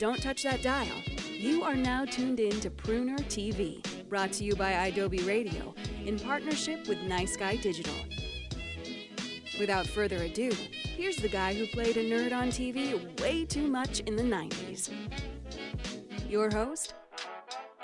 [0.00, 1.02] Don't touch that dial.
[1.30, 6.18] You are now tuned in to Pruner TV, brought to you by Adobe Radio in
[6.18, 7.94] partnership with Nice Guy Digital.
[9.58, 10.50] Without further ado,
[10.96, 14.90] here's the guy who played a nerd on TV way too much in the 90s.
[16.28, 16.94] Your host,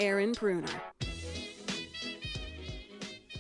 [0.01, 0.90] Aaron Pruner.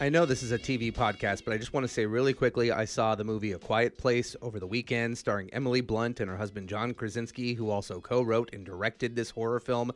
[0.02, 2.72] I know this is a TV podcast, but I just want to say really quickly
[2.72, 6.38] I saw the movie A Quiet Place over the weekend, starring Emily Blunt and her
[6.38, 9.92] husband John Krasinski, who also co wrote and directed this horror film.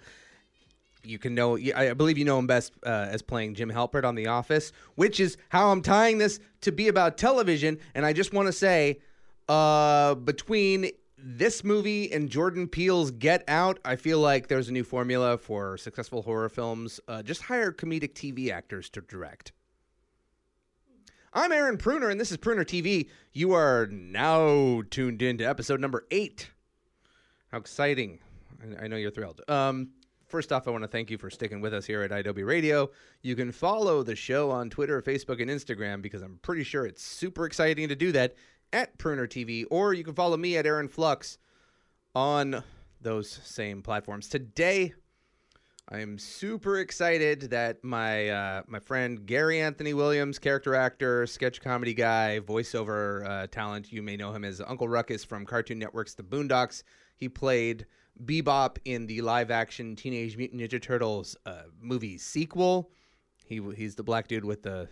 [1.04, 4.14] You can know, I believe you know him best uh, as playing Jim Halpert on
[4.14, 7.78] The Office, which is how I'm tying this to be about television.
[7.94, 9.00] And I just want to say,
[9.48, 14.84] uh, between this movie and Jordan Peele's Get Out, I feel like there's a new
[14.84, 17.00] formula for successful horror films.
[17.08, 19.53] Uh, just hire comedic TV actors to direct.
[21.36, 23.08] I'm Aaron Pruner, and this is Pruner TV.
[23.32, 26.48] You are now tuned in to episode number eight.
[27.50, 28.20] How exciting!
[28.62, 29.40] I, I know you're thrilled.
[29.48, 29.88] Um,
[30.28, 32.88] first off, I want to thank you for sticking with us here at Adobe Radio.
[33.22, 37.02] You can follow the show on Twitter, Facebook, and Instagram because I'm pretty sure it's
[37.02, 38.36] super exciting to do that
[38.72, 41.38] at Pruner TV, or you can follow me at Aaron Flux
[42.14, 42.62] on
[43.00, 44.28] those same platforms.
[44.28, 44.94] Today,
[45.90, 51.60] I am super excited that my uh, my friend Gary Anthony Williams, character actor, sketch
[51.60, 53.92] comedy guy, voiceover uh, talent.
[53.92, 56.84] You may know him as Uncle Ruckus from Cartoon Network's The Boondocks.
[57.16, 57.84] He played
[58.24, 62.90] Bebop in the live action Teenage Mutant Ninja Turtles uh, movie sequel.
[63.44, 64.88] He he's the black dude with the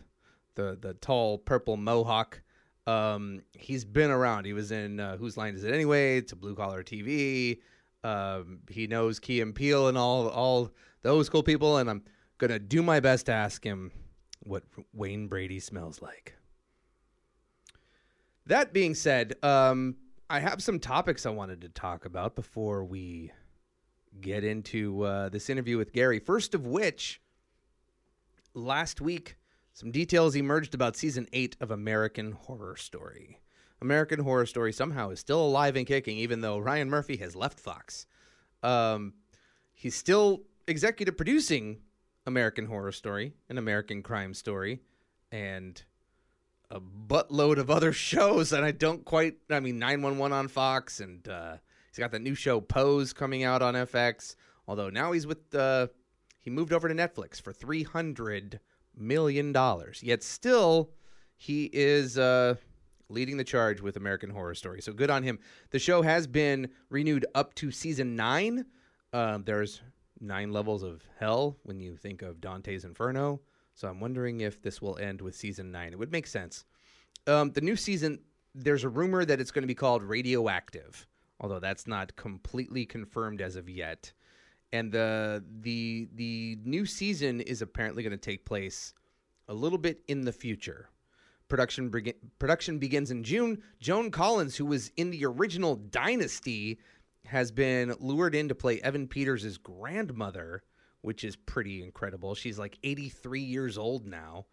[0.56, 2.42] the the tall purple mohawk.
[2.86, 4.44] Um, he's been around.
[4.44, 6.20] He was in uh, Whose Line Is It Anyway?
[6.20, 7.60] To Blue Collar TV.
[8.04, 10.70] Um, he knows Key and Peele and all all
[11.02, 12.02] those cool people, and I'm
[12.38, 13.92] gonna do my best to ask him
[14.40, 16.34] what Wayne Brady smells like.
[18.46, 19.96] That being said, um,
[20.28, 23.32] I have some topics I wanted to talk about before we
[24.20, 26.18] get into uh, this interview with Gary.
[26.18, 27.20] First of which,
[28.54, 29.36] last week,
[29.72, 33.38] some details emerged about season eight of American Horror Story.
[33.82, 37.58] American Horror Story somehow is still alive and kicking, even though Ryan Murphy has left
[37.58, 38.06] Fox.
[38.62, 39.14] Um,
[39.74, 41.80] he's still executive producing
[42.24, 44.80] American Horror Story, an American Crime Story,
[45.32, 45.82] and
[46.70, 48.52] a buttload of other shows.
[48.52, 51.56] And I don't quite, I mean, 911 on Fox, and uh,
[51.90, 54.36] he's got the new show Pose coming out on FX.
[54.68, 55.88] Although now he's with, uh,
[56.38, 58.60] he moved over to Netflix for $300
[58.96, 59.52] million.
[60.00, 60.90] Yet still,
[61.36, 62.16] he is.
[62.16, 62.54] Uh,
[63.12, 64.80] leading the charge with American Horror Story.
[64.82, 65.38] So good on him.
[65.70, 68.66] The show has been renewed up to season nine.
[69.12, 69.80] Um, there's
[70.20, 73.40] nine levels of hell when you think of Dante's Inferno.
[73.74, 75.92] So I'm wondering if this will end with season nine.
[75.92, 76.64] It would make sense.
[77.26, 78.20] Um, the new season,
[78.54, 81.06] there's a rumor that it's going to be called Radioactive,
[81.40, 84.12] although that's not completely confirmed as of yet.
[84.72, 88.94] And the the the new season is apparently going to take place
[89.48, 90.88] a little bit in the future.
[91.52, 93.62] Production be- production begins in June.
[93.78, 96.78] Joan Collins, who was in the original Dynasty,
[97.26, 100.62] has been lured in to play Evan Peters' grandmother,
[101.02, 102.34] which is pretty incredible.
[102.34, 104.46] She's like 83 years old now.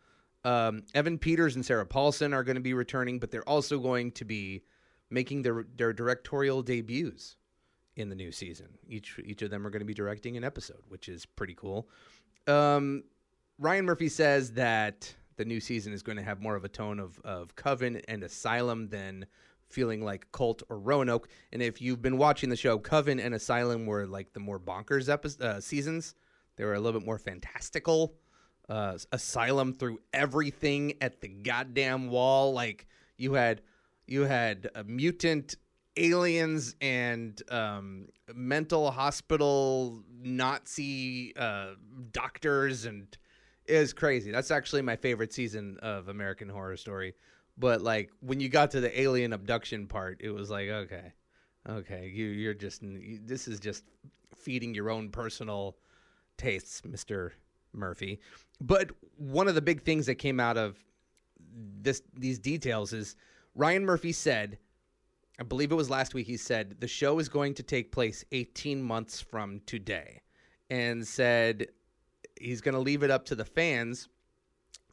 [0.43, 4.11] Um, Evan Peters and Sarah Paulson are going to be returning, but they're also going
[4.11, 4.63] to be
[5.09, 7.37] making their their directorial debuts
[7.95, 8.77] in the new season.
[8.89, 11.87] Each each of them are going to be directing an episode, which is pretty cool.
[12.45, 13.05] Um,
[13.57, 16.99] Ryan Murphy says that the new season is going to have more of a tone
[16.99, 19.25] of, of Coven and Asylum than
[19.69, 21.29] feeling like Cult or Roanoke.
[21.53, 25.07] And if you've been watching the show, Coven and Asylum were like the more bonkers
[25.07, 26.13] epi- uh, seasons.
[26.57, 28.15] They were a little bit more fantastical.
[28.67, 32.51] Uh, Asylum threw everything at the goddamn wall.
[32.51, 32.85] Like
[33.17, 33.61] you had
[34.07, 35.55] you had a mutant
[35.95, 41.75] aliens and um, mental hospital Nazi uh,
[42.11, 43.17] doctors and
[43.69, 44.31] is crazy.
[44.31, 47.13] That's actually my favorite season of American Horror Story.
[47.57, 51.13] But like when you got to the alien abduction part, it was like, okay,
[51.67, 53.83] okay, you you're just you, this is just
[54.35, 55.77] feeding your own personal
[56.37, 57.33] tastes, Mister
[57.73, 58.19] Murphy.
[58.61, 60.77] But one of the big things that came out of
[61.81, 63.15] this these details is
[63.55, 64.57] Ryan Murphy said,
[65.39, 66.27] I believe it was last week.
[66.27, 70.21] He said the show is going to take place 18 months from today,
[70.69, 71.67] and said
[72.39, 74.07] he's going to leave it up to the fans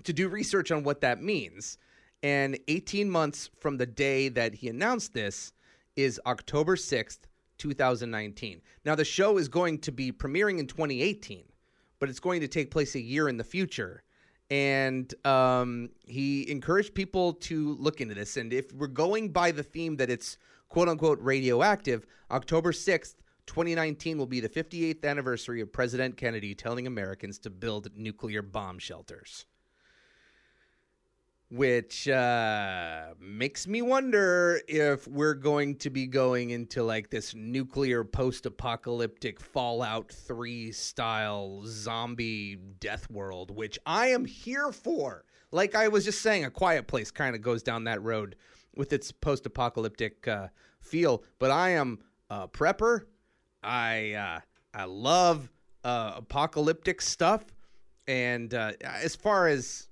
[0.05, 1.79] to do research on what that means.
[2.23, 5.53] And 18 months from the day that he announced this
[5.97, 7.21] is October 6th,
[7.59, 8.61] 2019.
[8.85, 11.45] Now, the show is going to be premiering in 2018,
[11.99, 14.03] but it's going to take place a year in the future.
[14.51, 18.37] and um, he encouraged people to look into this.
[18.37, 20.39] And if we're going by the theme that it's
[20.69, 23.15] quote unquote radioactive, October 6th,
[23.47, 28.79] 2019 will be the 58th anniversary of President Kennedy telling Americans to build nuclear bomb
[28.79, 29.47] shelters.
[31.49, 38.03] Which uh, makes me wonder if we're going to be going into like this nuclear
[38.03, 45.25] post apocalyptic Fallout 3 style zombie death world, which I am here for.
[45.53, 48.35] Like I was just saying, A Quiet Place kind of goes down that road
[48.75, 50.49] with its post apocalyptic uh,
[50.81, 53.03] feel, but I am a prepper.
[53.63, 54.41] I uh,
[54.75, 55.51] I love
[55.85, 57.45] uh, apocalyptic stuff,
[58.07, 59.89] and uh, as far as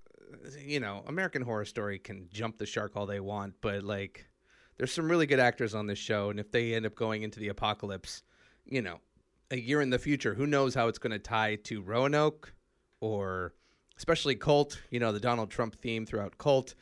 [0.58, 4.26] you know, American Horror Story can jump the shark all they want, but like,
[4.76, 7.40] there's some really good actors on this show, and if they end up going into
[7.40, 8.22] the apocalypse,
[8.66, 9.00] you know,
[9.50, 12.52] a year in the future, who knows how it's going to tie to Roanoke
[13.00, 13.54] or
[13.96, 16.74] especially Cult, you know, the Donald Trump theme throughout Cult.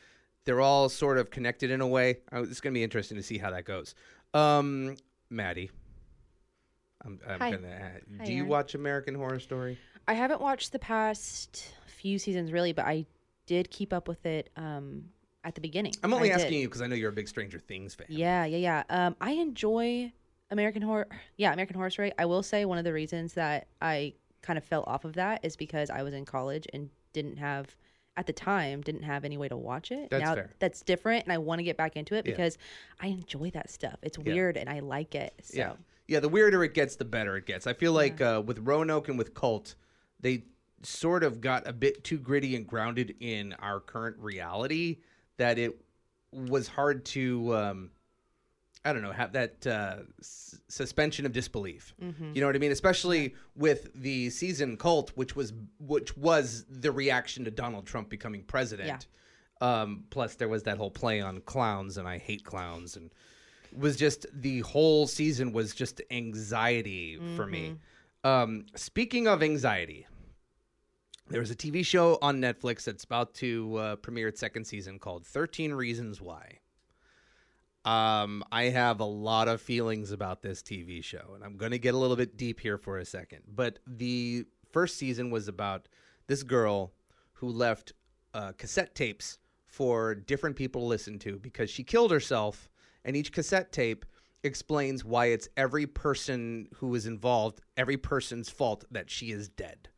[0.45, 2.17] They're all sort of connected in a way.
[2.31, 3.95] It's going to be interesting to see how that goes.
[4.33, 4.97] Um,
[5.29, 5.69] Maddie,
[7.05, 7.51] I'm, I'm Hi.
[7.51, 7.67] gonna.
[7.67, 8.49] add- Hi, do you Aaron.
[8.49, 9.77] watch American Horror Story?
[10.07, 13.05] I haven't watched the past few seasons really, but I
[13.45, 15.05] did keep up with it um,
[15.43, 15.93] at the beginning.
[16.03, 16.59] I'm only I asking did.
[16.61, 18.07] you because I know you're a big Stranger Things fan.
[18.09, 18.83] Yeah, yeah, yeah.
[19.07, 20.11] Um, I enjoy
[20.51, 21.07] American Horror.
[21.37, 22.11] Yeah, American Horror Story.
[22.17, 25.43] I will say one of the reasons that I kind of fell off of that
[25.43, 27.75] is because I was in college and didn't have
[28.15, 30.09] at the time didn't have any way to watch it.
[30.11, 30.51] That's now fair.
[30.59, 32.31] that's different, and I want to get back into it Yeah.
[32.33, 32.57] because
[32.99, 33.97] I enjoy that stuff.
[34.03, 34.33] It's Yeah.
[34.33, 35.33] weird and I like it.
[35.41, 35.73] So Yeah.
[36.07, 37.65] Yeah, the weirder it gets, the better it gets.
[37.67, 39.75] I feel like uh, with Roanoke and with Cult,
[40.19, 40.43] they
[40.81, 44.97] sort of got a bit too gritty and grounded in our current reality
[45.37, 45.79] that it
[46.33, 47.91] was hard to, um,
[48.83, 51.95] I don't know, have that uh, s- suspension of disbelief.
[52.35, 52.73] You know what I mean?
[52.73, 58.43] Especially with the season Cult, which was which was the reaction to Donald Trump becoming
[58.43, 59.07] president.
[59.61, 63.09] Um, plus, there was that whole play on clowns, and I hate clowns, and
[63.77, 67.77] was just the whole season was just anxiety for me.
[68.23, 70.07] Um, speaking of anxiety,
[71.29, 74.99] there was a TV show on Netflix that's about to uh, premiere its second season
[74.99, 76.59] called 13 Reasons Why.
[77.85, 81.79] Um, I have a lot of feelings about this TV show, and I'm going to
[81.79, 83.41] get a little bit deep here for a second.
[83.53, 85.89] But the first season was about
[86.27, 86.93] this girl
[87.33, 87.91] who left
[88.33, 89.37] uh, cassette tapes
[89.67, 92.69] for different people to listen to because she killed herself,
[93.05, 94.05] and each cassette tape
[94.43, 99.89] explains why it's every person who is involved, every person's fault that she is dead.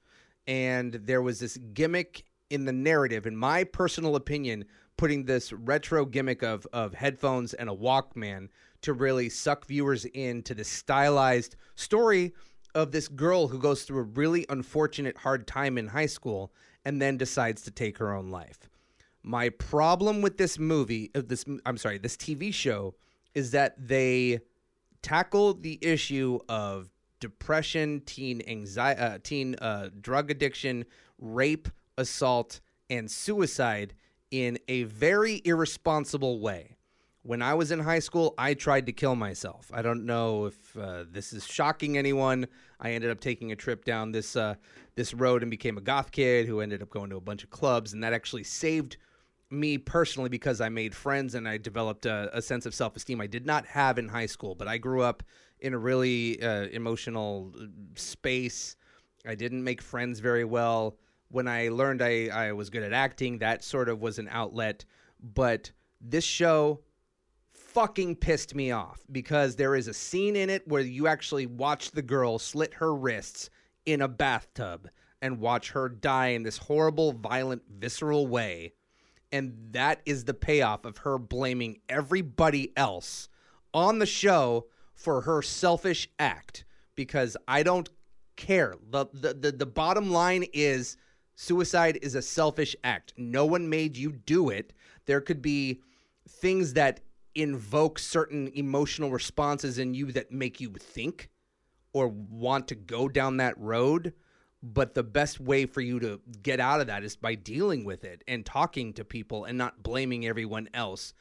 [0.48, 4.66] And there was this gimmick in the narrative, in my personal opinion,
[4.98, 8.50] putting this retro gimmick of of headphones and a Walkman
[8.82, 12.34] to really suck viewers into this stylized story
[12.76, 16.54] of this girl who goes through a really unfortunate hard time in high school
[16.84, 18.70] and then decides to take her own life.
[19.28, 22.94] My problem with this movie, of this I'm sorry, this TV show
[23.34, 24.42] is that they
[25.02, 30.86] tackle the issue of depression, teen anxiety, uh, teen uh, drug addiction,
[31.18, 31.68] rape,
[31.98, 32.62] assault,
[32.92, 33.96] and suicide
[34.30, 36.78] in a very irresponsible way.
[37.24, 39.72] When I was in high school, I tried to kill myself.
[39.74, 42.46] I don't know if uh, this is shocking anyone.
[42.80, 44.54] I ended up taking a trip down this uh,
[44.94, 47.50] this road and became a goth kid who ended up going to a bunch of
[47.50, 48.98] clubs, and that actually saved
[49.56, 53.22] me personally because I made friends and I developed a, a sense of self esteem
[53.22, 54.56] I did not have in high school.
[54.56, 55.24] But I grew up
[55.60, 58.76] in a really uh, emotional uh, space.
[59.26, 60.98] I didn't make friends very well.
[61.30, 64.86] When I learned I, I was good at acting, that sort of was an outlet.
[65.20, 66.82] But this show
[67.52, 71.92] fucking pissed me off because there is a scene in it where you actually watch
[71.92, 73.50] the girl slit her wrists
[73.86, 74.88] in a bathtub
[75.22, 78.74] and watch her die in this horrible, violent, visceral way.
[79.32, 83.28] And that is the payoff of her blaming everybody else
[83.74, 86.64] on the show for her selfish act
[86.96, 87.90] because I don't
[88.36, 88.76] care.
[88.90, 90.98] The, the, the, the bottom line is
[91.36, 93.14] suicide is a selfish act.
[93.18, 94.74] No one made you do it.
[95.06, 95.82] There could be
[96.28, 97.02] things that
[97.36, 101.30] invoke certain emotional responses in you that make you think
[101.94, 104.14] or want to go down that road.
[104.74, 108.04] But the best way for you to get out of that is by dealing with
[108.04, 111.14] it and talking to people and not blaming everyone else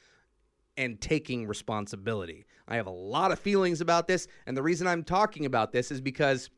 [0.79, 2.47] and taking responsibility.
[2.67, 4.29] I have a lot of feelings about this.
[4.47, 6.49] And the reason I'm talking about this is because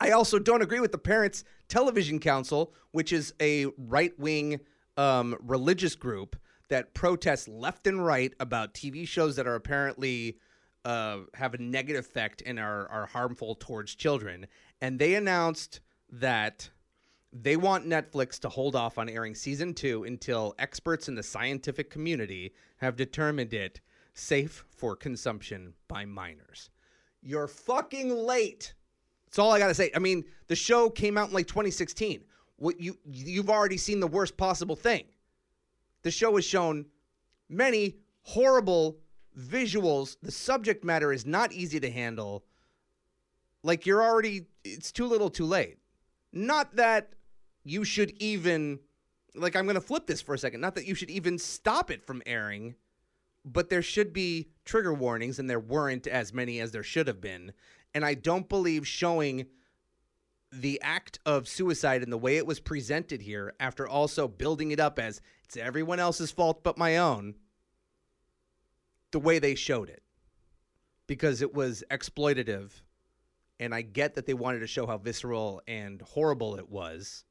[0.00, 4.58] I also don't agree with the Parents Television Council, which is a right wing
[4.96, 6.36] um, religious group
[6.68, 10.38] that protests left and right about TV shows that are apparently
[10.84, 14.46] uh, have a negative effect and are, are harmful towards children.
[14.80, 15.80] And they announced
[16.12, 16.70] that
[17.32, 21.88] They want Netflix to hold off on airing season two until experts in the scientific
[21.90, 23.80] community have determined it
[24.12, 26.68] safe for consumption by minors.
[27.22, 28.74] You're fucking late.
[29.24, 29.90] That's all I gotta say.
[29.94, 32.22] I mean, the show came out in like 2016.
[32.56, 35.04] What you you've already seen the worst possible thing.
[36.02, 36.86] The show has shown
[37.48, 38.98] many horrible
[39.38, 40.16] visuals.
[40.22, 42.44] The subject matter is not easy to handle.
[43.62, 45.78] Like you're already it's too little too late.
[46.32, 47.12] Not that
[47.64, 48.80] you should even
[49.34, 50.60] like I'm going to flip this for a second.
[50.60, 52.74] Not that you should even stop it from airing,
[53.44, 57.20] but there should be trigger warnings and there weren't as many as there should have
[57.20, 57.52] been.
[57.94, 59.46] And I don't believe showing
[60.52, 64.78] the act of suicide and the way it was presented here after also building it
[64.78, 67.34] up as it's everyone else's fault but my own
[69.12, 70.02] the way they showed it
[71.06, 72.82] because it was exploitative
[73.60, 77.24] and I get that they wanted to show how visceral and horrible it was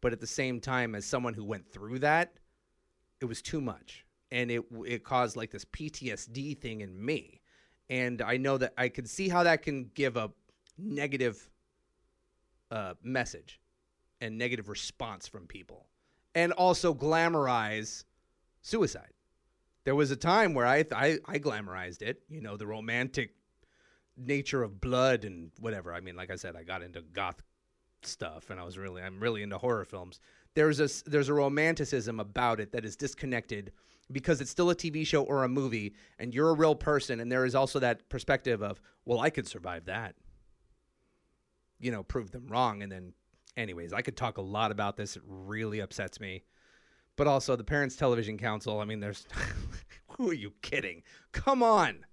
[0.00, 2.38] but at the same time as someone who went through that
[3.20, 7.40] it was too much and it it caused like this PTSD thing in me
[7.88, 10.30] and I know that I could see how that can give a
[10.78, 11.48] negative
[12.70, 13.60] uh, message
[14.20, 15.86] and negative response from people,
[16.34, 18.04] and also glamorize
[18.62, 19.12] suicide.
[19.84, 23.34] There was a time where I, I I glamorized it, you know, the romantic
[24.16, 25.92] nature of blood and whatever.
[25.92, 27.42] I mean, like I said, I got into goth
[28.02, 30.20] stuff, and I was really I'm really into horror films.
[30.54, 33.72] There's a there's a romanticism about it that is disconnected
[34.12, 37.30] because it's still a TV show or a movie, and you're a real person, and
[37.30, 40.14] there is also that perspective of, well, I could survive that
[41.78, 42.82] you know, prove them wrong.
[42.82, 43.12] And then,
[43.56, 45.16] anyways, I could talk a lot about this.
[45.16, 46.44] It really upsets me.
[47.16, 49.26] But also, the Parents Television Council, I mean, there's.
[50.08, 51.02] who are you kidding?
[51.32, 52.04] Come on.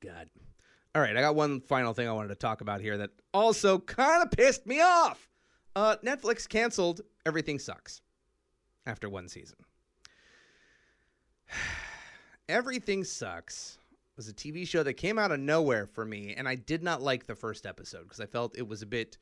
[0.00, 0.28] God.
[0.94, 3.78] All right, I got one final thing I wanted to talk about here that also
[3.78, 5.28] kind of pissed me off.
[5.74, 8.02] Uh, Netflix canceled Everything Sucks
[8.84, 9.56] after one season.
[12.48, 13.78] Everything Sucks
[14.16, 17.00] was a TV show that came out of nowhere for me, and I did not
[17.00, 19.16] like the first episode because I felt it was a bit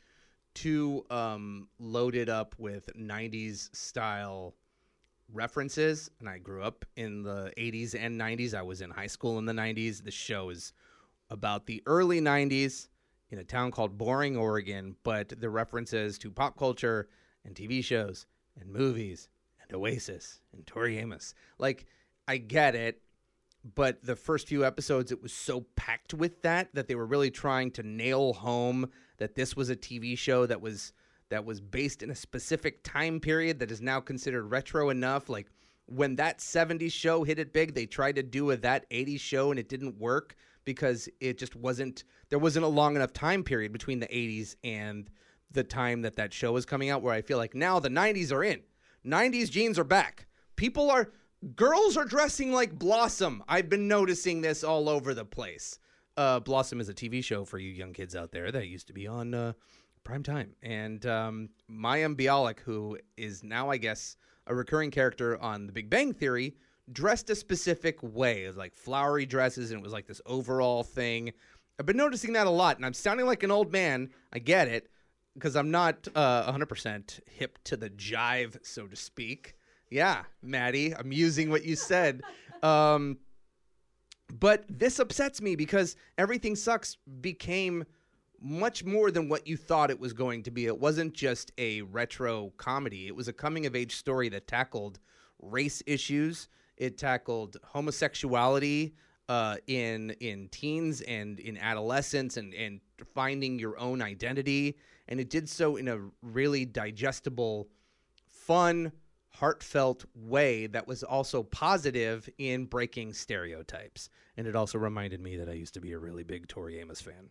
[0.55, 4.57] too um, loaded up with 90s style
[5.33, 6.11] references.
[6.21, 8.55] And I grew up in the 80s and 90s.
[8.55, 10.05] I was in high school in the 90s.
[10.05, 10.73] The show is
[11.31, 12.89] about the early 90s
[13.31, 17.09] in a town called Boring, Oregon, but the references to pop culture
[17.45, 18.27] and TV shows
[18.61, 19.29] and movies
[19.63, 21.35] and Oasis and Tori Amos.
[21.59, 21.87] Like,
[22.27, 23.01] I get it
[23.75, 27.31] but the first few episodes it was so packed with that that they were really
[27.31, 30.93] trying to nail home that this was a TV show that was
[31.31, 35.47] that was based in a specific time period that is now considered retro enough like
[35.87, 39.51] when that 70s show hit it big they tried to do a that 80s show
[39.51, 43.73] and it didn't work because it just wasn't there wasn't a long enough time period
[43.73, 45.11] between the 80s and
[45.51, 48.33] the time that that show was coming out where I feel like now the 90s
[48.33, 48.61] are in
[49.07, 51.11] 90s jeans are back people are
[51.55, 53.43] girls are dressing like Blossom.
[53.49, 55.79] I've been noticing this all over the place.
[56.17, 58.93] Uh, Blossom is a TV show for you young kids out there that used to
[58.93, 59.53] be on uh,
[60.05, 60.55] prime time.
[60.63, 64.17] And um, Mayim Bialik, who is now, I guess,
[64.47, 66.57] a recurring character on The Big Bang Theory,
[66.93, 68.45] dressed a specific way.
[68.45, 71.33] It was like flowery dresses, and it was like this overall thing.
[71.79, 74.11] I've been noticing that a lot, and I'm sounding like an old man.
[74.33, 74.91] I get it,
[75.35, 79.55] because I'm not uh, 100% hip to the jive, so to speak.
[79.91, 82.23] Yeah, Maddie, I'm using what you said.
[82.63, 83.17] Um,
[84.39, 87.85] but this upsets me because everything sucks became
[88.41, 90.67] much more than what you thought it was going to be.
[90.67, 93.07] It wasn't just a retro comedy.
[93.07, 94.99] It was a coming of age story that tackled
[95.41, 96.49] race issues.
[96.77, 98.95] It tackled homosexuality
[99.29, 102.81] uh, in in teens and in adolescence and and
[103.15, 104.77] finding your own identity.
[105.09, 107.69] And it did so in a really digestible,
[108.27, 108.93] fun,
[109.29, 114.09] heartfelt way that was also positive in breaking stereotypes.
[114.37, 117.01] And it also reminded me that I used to be a really big Tori Amos
[117.01, 117.31] fan,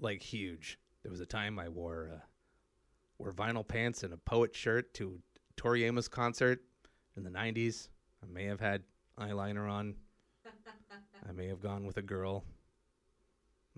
[0.00, 0.78] like huge.
[1.02, 2.20] There was a time I wore uh,
[3.18, 5.20] wore vinyl pants and a poet shirt to
[5.56, 6.60] Tori Amos concert
[7.16, 7.88] in the '90s.
[8.22, 8.82] I may have had
[9.18, 9.94] eyeliner on.
[11.28, 12.44] I may have gone with a girl.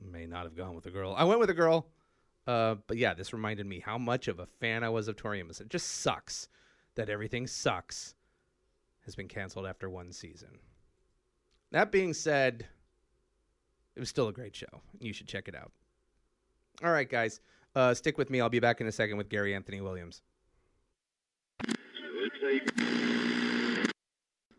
[0.01, 1.15] May not have gone with a girl.
[1.17, 1.87] I went with a girl.
[2.47, 5.41] Uh, but yeah, this reminded me how much of a fan I was of Tori
[5.41, 5.61] Amos.
[5.61, 6.49] It just sucks
[6.95, 8.15] that everything sucks
[9.05, 10.59] has been canceled after one season.
[11.73, 12.67] That being said,
[13.95, 14.83] it was still a great show.
[15.01, 15.73] You should check it out.
[16.85, 17.41] All right, guys,
[17.75, 18.41] uh, stick with me.
[18.41, 20.23] I'll be back in a second with Gary Anthony Williams.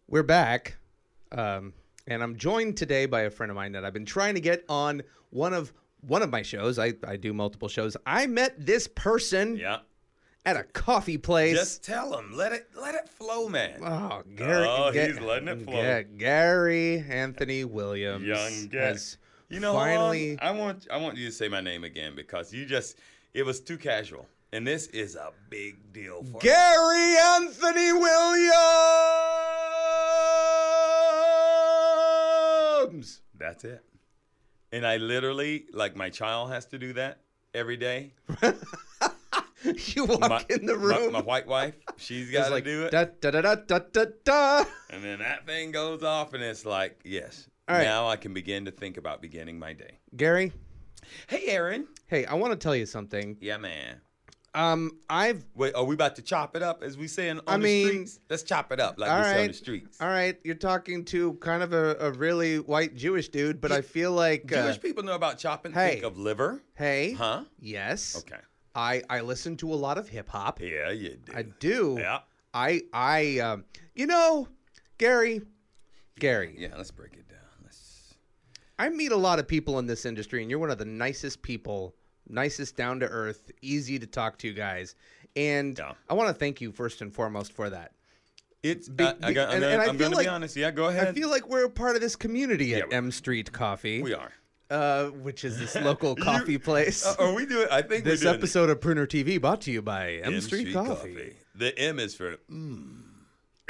[0.09, 0.77] We're back,
[1.31, 1.73] um,
[2.07, 4.63] and I'm joined today by a friend of mine that I've been trying to get
[4.69, 6.79] on one of one of my shows.
[6.79, 7.97] I, I do multiple shows.
[8.05, 9.79] I met this person Yeah.
[10.45, 11.57] at a coffee place.
[11.57, 12.31] Just tell him.
[12.33, 13.79] Let it let it flow, man.
[13.83, 14.65] oh, Gary.
[14.67, 15.73] Oh, Ga- he's letting it flow.
[15.81, 18.25] Ga- Gary Anthony Williams.
[18.25, 18.97] Young Gary.
[19.49, 20.33] You know, finally.
[20.33, 22.97] Um, I want I want you to say my name again because you just
[23.33, 28.51] it was too casual, and this is a big deal for Gary Anthony Williams.
[33.37, 33.83] That's it.
[34.73, 37.19] And I literally like my child has to do that
[37.53, 38.11] every day.
[39.63, 41.13] you walk My, in the room.
[41.13, 44.65] My, white wife, she's got to like, do it, da, da, da, da, da, da.
[44.89, 47.47] and then that thing goes off, and it's like, yes.
[47.67, 47.83] All right.
[47.83, 49.99] Now I can begin to think about beginning my day.
[50.15, 50.51] Gary,
[51.27, 51.87] Hey, Aaron.
[52.07, 53.37] hey, I want to tell you something.
[53.41, 54.01] Yeah, man.
[54.53, 57.43] Um, I've Wait, are we about to chop it up as we say in, on
[57.47, 58.19] I the mean- streets?
[58.29, 59.97] Let's chop it up like all we say on right, the streets.
[60.01, 60.39] all right.
[60.43, 64.51] You're talking to kind of a, a really white Jewish dude, but I feel like
[64.51, 65.73] uh, Jewish people know about chopping.
[65.73, 65.91] hey.
[65.93, 66.63] Think of liver.
[66.75, 67.43] Hey, Huh?
[67.59, 68.17] yes.
[68.19, 68.41] Okay.
[68.73, 70.59] I I listen to a lot of hip hop.
[70.61, 71.33] Yeah, you do.
[71.35, 71.97] I do.
[71.99, 72.19] Yeah.
[72.53, 74.47] I I um, you know,
[74.97, 75.41] Gary,
[76.19, 76.55] Gary.
[76.57, 77.25] Yeah, let's break it.
[78.79, 81.41] I meet a lot of people in this industry, and you're one of the nicest
[81.41, 81.95] people,
[82.29, 84.95] nicest, down to earth, easy to talk to guys.
[85.35, 85.93] And Yeah.
[86.09, 87.91] I want to thank you first and foremost for that.
[88.63, 88.89] It's.
[88.89, 90.55] Be- I, I be- got, I'm and- and I I'm feel gonna like- be honest.
[90.55, 91.07] Yeah, go ahead.
[91.07, 94.13] I feel like we're a part of this community at Yeah, M Street Coffee, we
[94.13, 94.31] are.
[94.71, 97.05] uh, which is this local coffee place.
[97.05, 97.67] Uh, are we doing?
[97.71, 101.35] I think this episode of Pruner TV brought to you by M, M Street, Coffee.
[101.55, 103.01] The M is for mm.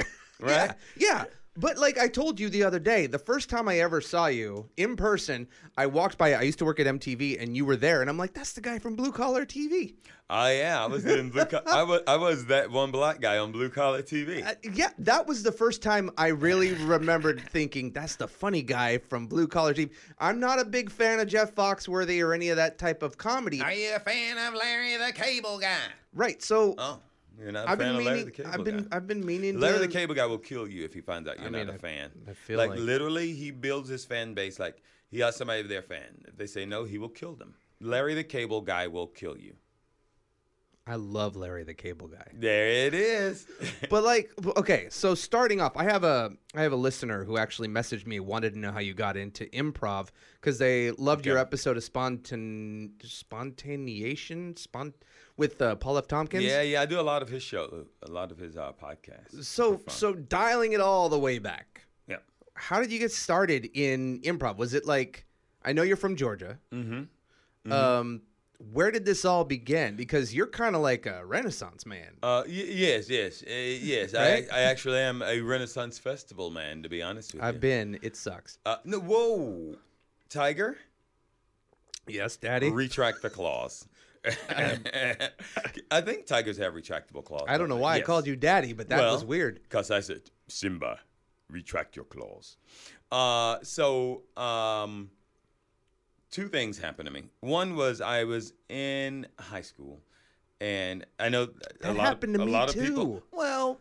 [0.40, 0.72] Yeah, right.
[0.96, 1.24] yeah.
[1.60, 4.68] But like I told you the other day, the first time I ever saw you
[4.76, 6.34] in person, I walked by.
[6.34, 8.60] I used to work at MTV, and you were there, and I'm like, "That's the
[8.60, 9.94] guy from Blue Collar TV."
[10.30, 11.46] Oh yeah, I was doing blue.
[11.46, 14.46] Co- I was I was that one black guy on blue collar TV.
[14.46, 18.98] Uh, yeah, that was the first time I really remembered thinking, "That's the funny guy
[18.98, 22.56] from Blue Collar TV." I'm not a big fan of Jeff Foxworthy or any of
[22.56, 23.60] that type of comedy.
[23.62, 25.76] Are you a fan of Larry the Cable Guy?
[26.14, 26.42] right.
[26.42, 27.00] So Oh,
[27.40, 28.24] you're not a I've fan been of Larry meaning.
[28.26, 28.78] the Cable I've been.
[28.82, 28.96] Guy.
[28.96, 29.60] I've been meaning.
[29.60, 31.66] Larry to, the Cable Guy will kill you if he finds out you're I mean,
[31.66, 32.10] not a I- fan.
[32.28, 34.58] I feel like, like- literally, he builds his fan base.
[34.58, 36.24] Like he has somebody their fan.
[36.26, 37.54] If they say no, he will kill them.
[37.80, 39.54] Larry the Cable Guy will kill you.
[40.88, 42.26] I love Larry the Cable Guy.
[42.32, 43.46] There it is.
[43.90, 47.68] but like okay so starting off i have a i have a listener who actually
[47.68, 50.08] messaged me wanted to know how you got into improv
[50.40, 54.94] because they loved your episode of spontan spontaneation spont
[55.36, 56.80] with uh, paul f tompkins yeah, yeah.
[56.82, 59.44] I do a lot of his show, a lot of his uh, podcasts.
[59.44, 62.16] so so dialing it all the way back yeah.
[62.54, 65.26] how did you get started in improv was it like
[65.64, 67.72] i know you're from georgia Mm-hmm.
[67.72, 68.22] um
[68.72, 72.52] where did this all begin because you're kind of like a renaissance man Uh, y-
[72.52, 74.12] yes, yes, uh, yes.
[74.14, 74.46] Right?
[74.52, 77.48] I, I actually am a Renaissance Festival man, to be honest with you.
[77.48, 79.76] i've been it sucks Uh, no, whoa,
[80.28, 80.76] Tiger.
[82.08, 83.86] yes daddy Retract the claws.
[85.90, 87.44] I think tigers have retractable claws.
[87.48, 90.22] i don't know why i called you daddy but that was weird Because I said,
[90.48, 90.98] Simba,
[91.50, 92.56] retract your claws.
[93.12, 95.10] Uh, so, um,
[96.30, 97.24] two things happened to me.
[97.40, 100.00] One was I was in high school,
[100.60, 101.48] and I know
[101.82, 102.82] a lot, happened to a me lot of too.
[102.82, 103.22] people.
[103.32, 103.80] Well,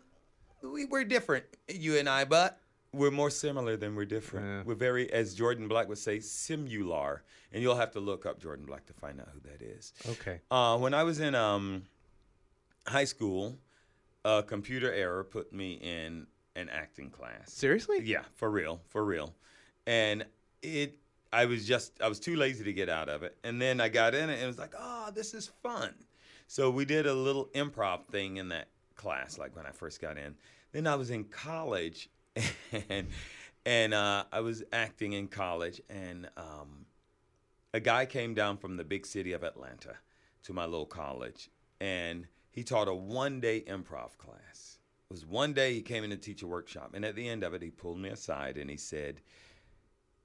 [0.62, 2.60] we, we're different, you and I, but
[2.93, 4.45] we're more similar than we're different.
[4.45, 4.63] Yeah.
[4.65, 7.19] We're very, as Jordan Black would say, simular.
[7.53, 9.93] And you'll have to look up Jordan Black to find out who that is.
[10.10, 11.83] okay Uh, when I was in um,
[12.86, 13.57] high school,
[14.25, 17.53] a computer error put me in an acting class.
[17.53, 19.33] seriously Yeah, for real, for real.
[19.86, 20.25] And
[20.62, 20.97] it,
[21.31, 23.37] I was just, I was too lazy to get out of it.
[23.43, 25.93] And then I got in it and was like, oh, this is fun.
[26.47, 30.17] So we did a little improv thing in that class, like when I first got
[30.17, 30.35] in.
[30.71, 32.09] Then I was in college,
[32.89, 33.07] and
[33.65, 36.85] and uh, I was acting in college, and um,
[37.73, 39.95] a guy came down from the big city of Atlanta
[40.43, 41.49] to my little college,
[41.81, 44.79] and he taught a one-day improv class.
[45.09, 47.43] It was one day he came in to teach a workshop, and at the end
[47.43, 49.21] of it, he pulled me aside and he said,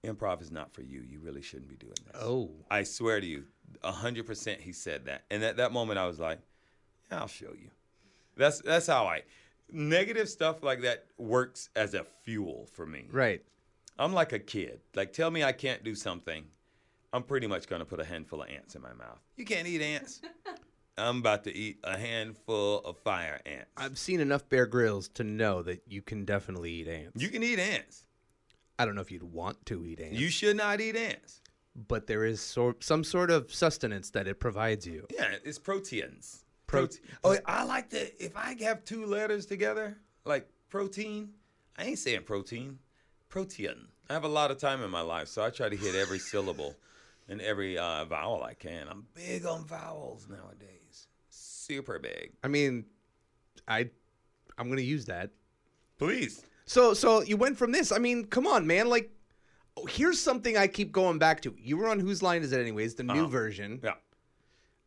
[0.04, 1.02] "Improv is not for you.
[1.02, 3.44] You really shouldn't be doing this." Oh, I swear to you,
[3.82, 5.24] hundred percent, he said that.
[5.30, 6.38] And at that moment, I was like,
[7.10, 7.70] yeah, "I'll show you."
[8.36, 9.22] That's that's how I.
[9.70, 13.06] Negative stuff like that works as a fuel for me.
[13.10, 13.42] right.
[13.98, 14.80] I'm like a kid.
[14.94, 16.44] Like, tell me I can't do something,
[17.12, 19.18] I'm pretty much gonna put a handful of ants in my mouth.
[19.36, 20.20] You can't eat ants.
[20.98, 23.70] I'm about to eat a handful of fire ants.
[23.76, 27.22] I've seen enough Bear Grylls to know that you can definitely eat ants.
[27.22, 28.04] you can eat ants.
[28.78, 31.40] I don't know if you'd want to eat ants, You should not eat ants.
[31.88, 35.06] but there is sor- some sort of sustenance that it provides you.
[35.12, 36.44] Yeah, it's proteins.
[36.66, 38.24] Pro- Prote- oh, I like to.
[38.24, 41.30] If I have two letters together, like protein,
[41.76, 42.78] I ain't saying protein,
[43.28, 43.88] protein.
[44.08, 46.18] I have a lot of time in my life, so I try to hit every
[46.32, 46.76] syllable.
[47.28, 48.88] and every uh, vowel I can.
[48.88, 51.06] I'm big on vowels nowadays.
[51.30, 52.32] Super big.
[52.42, 52.84] I mean,
[53.68, 53.90] I
[54.58, 55.30] I'm gonna use that.
[55.98, 56.44] Please.
[56.66, 57.92] So so you went from this.
[57.92, 58.88] I mean, come on, man.
[58.88, 59.10] Like,
[59.76, 61.54] oh, here's something I keep going back to.
[61.58, 62.94] You were on whose line is it anyways?
[62.94, 63.26] The new Uh-huh.
[63.28, 63.80] version.
[63.82, 63.94] Yeah.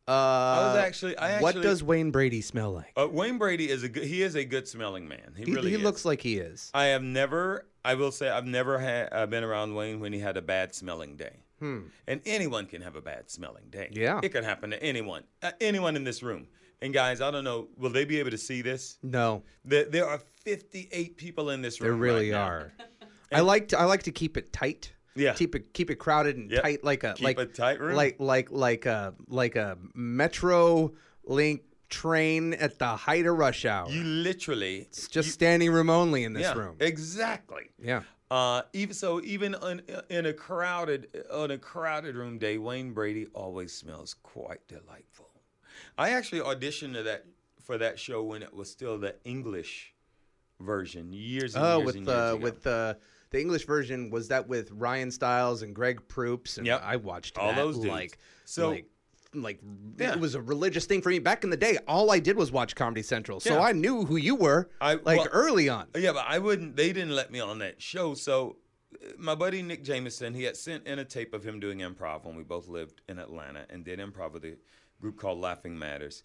[0.08, 1.18] Uh, I was actually.
[1.18, 2.92] I what actually, does Wayne Brady smell like?
[2.96, 4.04] uh, Wayne Brady is a good.
[4.04, 5.34] He is a good smelling man.
[5.36, 5.82] He, he really he is.
[5.82, 6.70] looks like he is.
[6.76, 7.66] I have never.
[7.84, 10.74] I will say I've never had uh, been around Wayne when he had a bad
[10.76, 11.38] smelling day.
[11.60, 11.82] Hmm.
[12.08, 13.90] And anyone can have a bad smelling day.
[13.94, 14.20] Yeah.
[14.22, 15.24] It can happen to anyone.
[15.42, 16.48] Uh, anyone in this room.
[16.82, 17.68] And guys, I don't know.
[17.78, 18.98] Will they be able to see this?
[19.02, 21.90] No, There, there are 58 people in this room.
[21.92, 22.74] there really right are.
[23.34, 24.94] I like to I like to keep it tight.
[25.16, 25.34] Yeah.
[25.34, 26.64] Keep it keep it crowded and Yep.
[26.64, 27.96] tight like a Keep like a tight room.
[27.96, 33.90] like like like a like a metro link train at the height of rush hour.
[33.90, 34.80] You literally.
[34.80, 36.76] it's just standing room only in this yeah, room.
[36.80, 37.70] Exactly.
[37.82, 38.02] yeah.
[38.32, 43.28] Uh, even so, even in, in a crowded on a crowded room day, Wayne Brady
[43.34, 45.30] always smells quite delightful.
[45.98, 47.26] I actually auditioned to that
[47.64, 49.94] for that show when it was still the English
[50.60, 52.38] version years and Oh, years with and years uh, ago.
[52.38, 52.98] with the
[53.32, 56.82] the English version was that with Ryan Stiles and Greg Proops and Yep.
[56.84, 57.88] I watched All those dudes.
[57.88, 58.86] like So- like
[59.34, 59.60] like
[60.00, 60.14] Yeah.
[60.14, 61.78] it was a religious thing for me back in the day.
[61.90, 63.60] All I did was watch Comedy Central, so Yeah.
[63.64, 65.88] I knew who you were I- like well- early on.
[65.98, 66.78] Yeah, but I wouldn't.
[66.78, 68.14] They didn't let me on that show.
[68.14, 68.56] So,
[68.94, 72.24] uh, my buddy Nick Jameson, he had sent in a tape of him doing improv
[72.24, 74.56] when we both lived in Atlanta and did improv with a
[75.00, 76.24] group called Laughing Matters.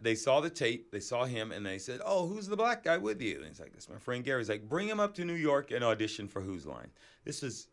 [0.00, 2.96] They saw the tape, they saw him, and they said, "Oh, who's the black guy
[2.96, 5.24] with you?" And he's like, "That's my friend Gary." He's like, "Bring him up to
[5.24, 6.90] New York and audition for Whose Line."
[7.24, 7.68] This is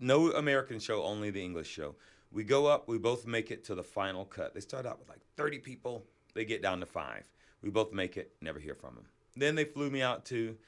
[0.00, 1.94] no American show, only the English show.
[2.32, 4.54] We go up, we both make it to the final cut.
[4.54, 7.30] They start out with like 30 people, they get down to five.
[7.62, 9.06] We both make it, never hear from them.
[9.36, 10.58] Then they flew me out to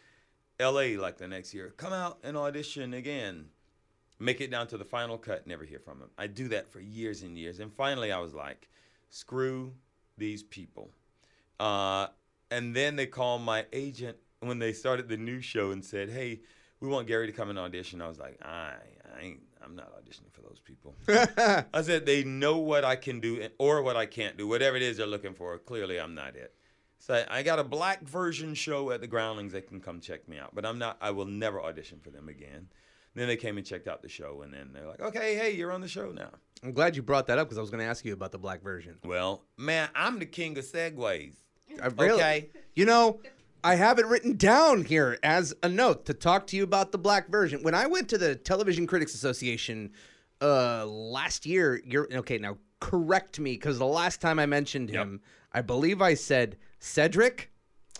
[0.60, 1.74] LA like the next year.
[1.76, 3.46] Come out and audition again.
[4.20, 6.10] Make it down to the final cut, never hear from them.
[6.16, 7.58] I do that for years and years.
[7.58, 8.68] And finally, I was like,
[9.10, 9.72] screw
[10.18, 10.90] these people.
[11.58, 12.08] Uh,
[12.50, 16.40] and then they called my agent when they started the new show and said, hey,
[16.80, 18.02] we want Gary to come and audition.
[18.02, 18.74] I was like, I,
[19.16, 20.94] I ain't, I'm not auditioning for those people.
[21.72, 24.46] I said, they know what I can do or what I can't do.
[24.46, 26.54] Whatever it is they're looking for, clearly I'm not it.
[26.98, 29.52] So I got a black version show at the Groundlings.
[29.52, 30.96] They can come check me out, but I'm not.
[31.00, 32.68] I will never audition for them again.
[33.16, 35.72] Then they came and checked out the show, and then they're like, "Okay, hey, you're
[35.72, 36.28] on the show now."
[36.62, 38.38] I'm glad you brought that up because I was going to ask you about the
[38.38, 38.98] black version.
[39.04, 41.34] Well, man, I'm the king of segues.
[41.82, 42.50] I really, Okay.
[42.74, 43.20] You know,
[43.64, 46.98] I have it written down here as a note to talk to you about the
[46.98, 47.62] black version.
[47.62, 49.92] When I went to the Television Critics Association
[50.42, 55.22] uh last year, you're okay, now correct me cuz the last time I mentioned him,
[55.52, 57.50] I believe I said Cedric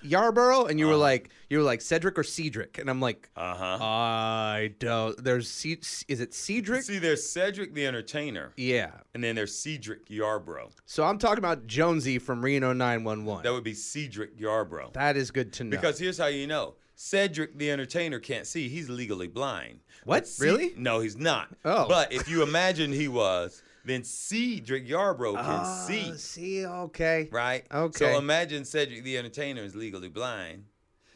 [0.04, 3.54] Yarbrough and you were like you were like Cedric or Cedric and I'm like Uh
[3.54, 3.78] huh.
[3.84, 5.78] I don't there's C-
[6.08, 6.82] is it Cedric?
[6.82, 8.90] See, there's Cedric the Entertainer, yeah.
[9.14, 10.70] and then there's Cedric Yarbrough.
[10.84, 13.42] So I'm talking about Jonesy from Reno 911.
[13.42, 14.92] That would be Cedric Yarbrough.
[14.94, 15.70] that is good to know.
[15.70, 16.74] Because here's how you know.
[16.98, 18.68] Cedric the Entertainer can't see.
[18.68, 19.80] He's legally blind.
[20.04, 20.26] What?
[20.26, 20.72] Ce- Really?
[20.78, 21.48] No, he's not.
[21.64, 21.86] Oh.
[21.88, 26.12] But if you imagine he was, then Cedric Yarbrough can Ah, see.
[26.16, 27.28] see, okay.
[27.30, 27.64] Right?
[27.72, 27.98] Okay.
[28.12, 30.64] So imagine Cedric the Entertainer is legally blind,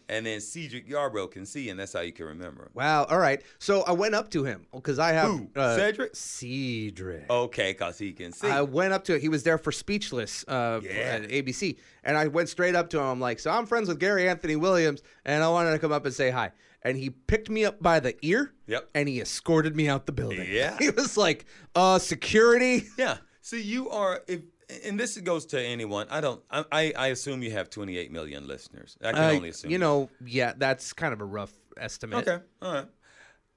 [0.08, 2.70] and then Cedric Yarbrough can see, and that's how you can remember him.
[2.74, 3.04] Wow.
[3.04, 3.42] All right.
[3.58, 5.50] So I went up to him because I have Who?
[5.56, 6.14] uh, Cedric?
[6.16, 7.30] Cedric.
[7.30, 8.48] Okay, because he can see.
[8.48, 9.20] I went up to it.
[9.20, 10.90] He was there for Speechless uh, Yeah.
[10.90, 13.04] at ABC, and I went straight up to him.
[13.06, 16.04] I'm like, "So I'm friends with Gary Anthony Williams, and I wanted to come up
[16.06, 18.52] and say hi." And he picked me up by the ear.
[18.66, 18.88] Yep.
[18.94, 20.46] And he escorted me out the building.
[20.50, 20.76] Yeah.
[20.78, 23.18] He was like, "Uh, security." yeah.
[23.42, 24.40] See, you are if.
[24.84, 26.06] And this goes to anyone.
[26.10, 26.40] I don't.
[26.50, 28.96] I, I, I assume you have 28 million listeners.
[29.02, 29.70] I can Uh, only assume.
[29.72, 32.26] you know, yeah, that's kind of a rough estimate.
[32.28, 32.42] Okay.
[32.62, 32.86] All right.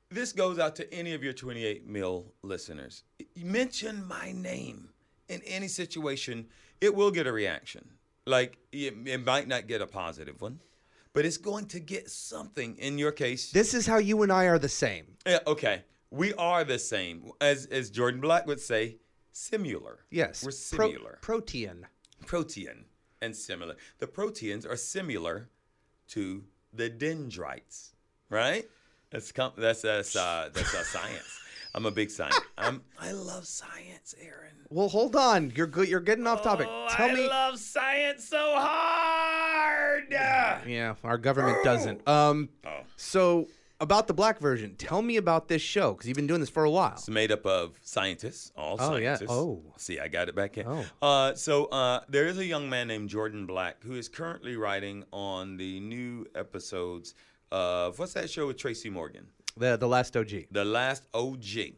[0.10, 3.04] This goes out to any of your 28 mil listeners.
[3.36, 4.90] Mention my name
[5.30, 6.48] in any situation,
[6.82, 7.88] it will get a reaction.
[8.26, 10.60] Like it, it might not get a positive one,
[11.14, 12.76] but it's going to get something.
[12.78, 15.06] In your case, This is how you and I are the same.
[15.26, 17.32] yeah, okay, we are the same.
[17.42, 18.98] As as Jordan Black would say,
[19.32, 20.00] similar.
[20.12, 20.44] Yes.
[20.44, 21.18] we're Pro- similar.
[21.22, 21.88] protein.
[22.26, 22.86] protein
[23.22, 23.76] and similar.
[24.00, 25.50] The proteins are similar
[26.10, 27.94] to the dendrites,
[28.30, 28.66] right?
[29.12, 31.40] That's com- that's that's uh, that's uh, science.
[31.76, 32.40] I'm a big science.
[32.58, 34.54] I'm I love science, Aaron.
[34.70, 35.52] Well, hold on.
[35.56, 35.88] You're good.
[35.88, 36.68] You're getting off topic.
[36.92, 37.26] Tell me.
[37.26, 39.33] Oh, love science so hard.
[40.12, 42.08] Yeah, our government doesn't.
[42.08, 42.50] Um,
[42.96, 43.48] so
[43.80, 46.64] about the black version, tell me about this show because you've been doing this for
[46.64, 46.94] a while.
[46.94, 49.16] It's made up of scientists, all Oh, yeah.
[49.16, 49.32] scientists.
[49.32, 49.62] Oh.
[49.78, 50.66] See, I got it back in.
[50.68, 50.86] Oh.
[51.02, 55.04] Uh, so uh, there is a young man named Jordan Black who is currently writing
[55.12, 57.14] on the new episodes
[57.52, 59.28] of what's that show with Tracy Morgan?
[59.58, 60.30] The the last OG.
[60.52, 61.74] The Last OG.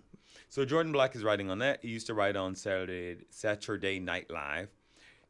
[0.48, 1.80] So Jordan Black is writing on that.
[1.82, 4.70] He used to write on Saturday Saturday Night Live.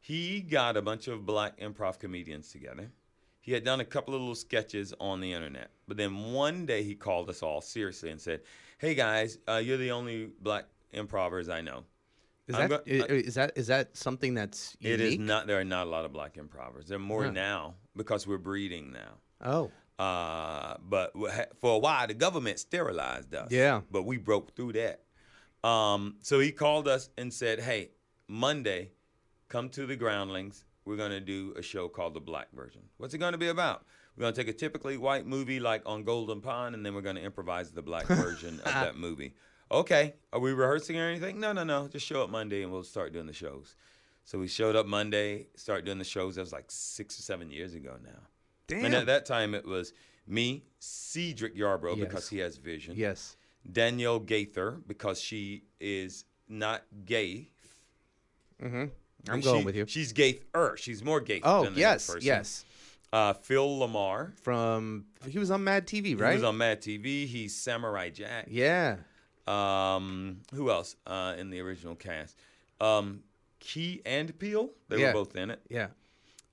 [0.06, 2.92] He got a bunch of black improv comedians together.
[3.40, 6.84] He had done a couple of little sketches on the internet, but then one day
[6.84, 8.42] he called us all seriously and said,
[8.78, 11.82] "Hey guys, uh, you're the only black improvers I know."
[12.46, 15.00] Is that, go- is that is that something that's unique?
[15.00, 15.48] It is not.
[15.48, 16.86] There are not a lot of black improvers.
[16.86, 19.14] There are more now because we're breeding now.
[19.44, 21.12] Oh, Uh, but
[21.60, 23.50] for a while, the government sterilized us.
[23.50, 23.80] Yeah.
[23.90, 25.02] But we broke through that.
[25.68, 27.90] Um, so he called us and said, "Hey,
[28.28, 28.92] Monday,
[29.48, 30.64] come to the Groundlings.
[30.84, 32.82] We're gonna do a show called the Black Version.
[32.98, 33.84] What's it gonna be about?
[34.16, 37.20] We're gonna take a typically white movie like on Golden Pond, and then we're gonna
[37.20, 39.34] improvise the black version of that movie.
[39.70, 40.14] Okay.
[40.32, 41.40] Are we rehearsing or anything?
[41.40, 41.88] No, no, no.
[41.88, 43.74] Just show up Monday, and we'll start doing the shows.
[44.24, 46.36] So we showed up Monday, start doing the shows.
[46.36, 48.20] That was like six or seven years ago now.
[48.68, 48.84] damn.
[48.86, 49.92] And at that time, it was
[50.26, 52.06] me, Cedric Yarbrough, Yes.
[52.08, 52.94] because he has vision.
[52.96, 53.36] yes.
[53.70, 57.50] Danielle Gaither, because she is not gay.
[58.62, 58.84] Mm-hmm.
[59.28, 59.86] I'm She- going with you.
[59.86, 60.76] She's Gaither.
[60.76, 62.22] She's more gay Oh than the yes, person.
[62.22, 62.64] yes.
[63.12, 64.38] Uh, Phil LaMarr.
[64.40, 66.30] From he was on Mad TV, right?
[66.32, 67.26] He was on Mad TV.
[67.26, 68.46] He's Samurai Jack.
[68.50, 68.96] yeah.
[69.46, 72.36] Um, who else uh, in the original cast?
[72.80, 73.22] Um,
[73.60, 74.70] Key and Peele.
[74.88, 75.08] They Yeah.
[75.08, 75.60] were both in it.
[75.68, 75.88] Yeah.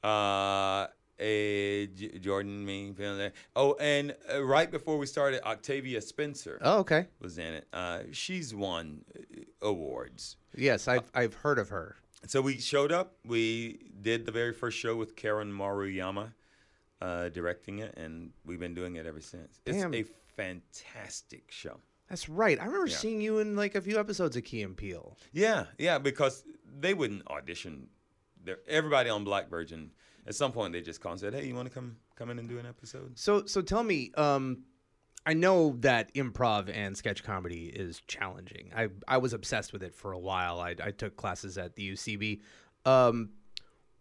[0.03, 0.87] Uh,
[1.19, 3.29] eh, J- Jordan, me, Phil.
[3.55, 7.07] Oh, and uh, right before we started, Octavia Spencer Oh, okay.
[7.19, 7.67] was in it.
[7.73, 10.37] Uh, she's won uh, awards.
[10.55, 11.95] Yes, I've I've heard of her.
[12.27, 13.17] So we showed up.
[13.25, 16.31] We did the very first show with Karen Maruyama
[17.01, 19.59] uh, directing it, and we've been doing it ever since.
[19.65, 19.93] It's Damn.
[19.93, 20.03] a
[20.37, 21.79] fantastic show.
[22.09, 22.59] That's right.
[22.59, 22.95] I remember Yeah.
[22.97, 25.17] seeing you in like a few episodes of Key and Peele.
[25.31, 26.43] Yeah, yeah, because
[26.79, 27.87] they wouldn't audition.
[28.43, 29.91] They're, everybody on Black Version,
[30.27, 32.39] at some point, they just called and said, "Hey, you want to come come in
[32.39, 34.63] and do an episode?" So so tell me, um,
[35.25, 38.71] I know that improv and sketch comedy is challenging.
[38.75, 40.59] I I was obsessed with it for a while.
[40.59, 42.41] I I took classes at the UCB.
[42.85, 43.29] Um,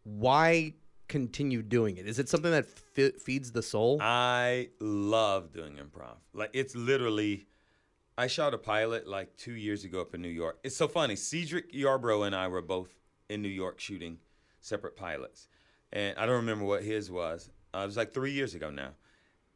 [0.05, 0.75] why
[1.09, 2.07] continue doing it?
[2.07, 3.99] Is it something that fe- feeds the soul?
[4.01, 6.17] I love doing improv.
[6.33, 7.47] Like it's literally,
[8.17, 10.59] I shot a pilot like two years ago up in New York.
[10.65, 11.15] It's so funny.
[11.15, 12.91] Cedric Yarbrough and I were both
[13.29, 14.19] in New York shooting
[14.61, 15.49] separate pilots,
[15.93, 17.51] and I don't remember what his was.
[17.75, 18.91] Uh, it was like three years ago now,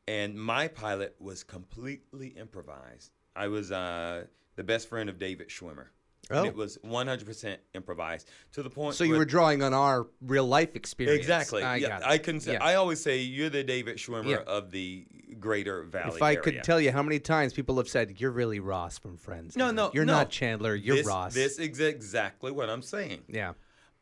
[0.08, 3.12] and my pilot was completely improvised.
[3.34, 4.24] I was uh,
[4.56, 5.86] the best friend of David Schwimmer.
[6.28, 6.38] Oh.
[6.38, 8.96] And it was 100% improvised to the point.
[8.96, 11.20] so you where- were drawing on our real life experience.
[11.20, 11.62] Exactly.
[11.62, 12.00] I yeah.
[12.04, 12.40] I can.
[12.40, 12.64] Say, Yeah.
[12.64, 14.36] I always say you're the David Schwimmer Yeah.
[14.38, 15.06] of the
[15.38, 16.16] Greater Valley.
[16.16, 16.42] if I area.
[16.42, 19.56] could tell you how many times people have said you're really Ross from Friends.
[19.56, 20.14] No, no, you're no.
[20.14, 20.74] not Chandler.
[20.74, 21.32] You're this, Ross.
[21.32, 23.22] This is exactly what I'm saying.
[23.28, 23.52] yeah.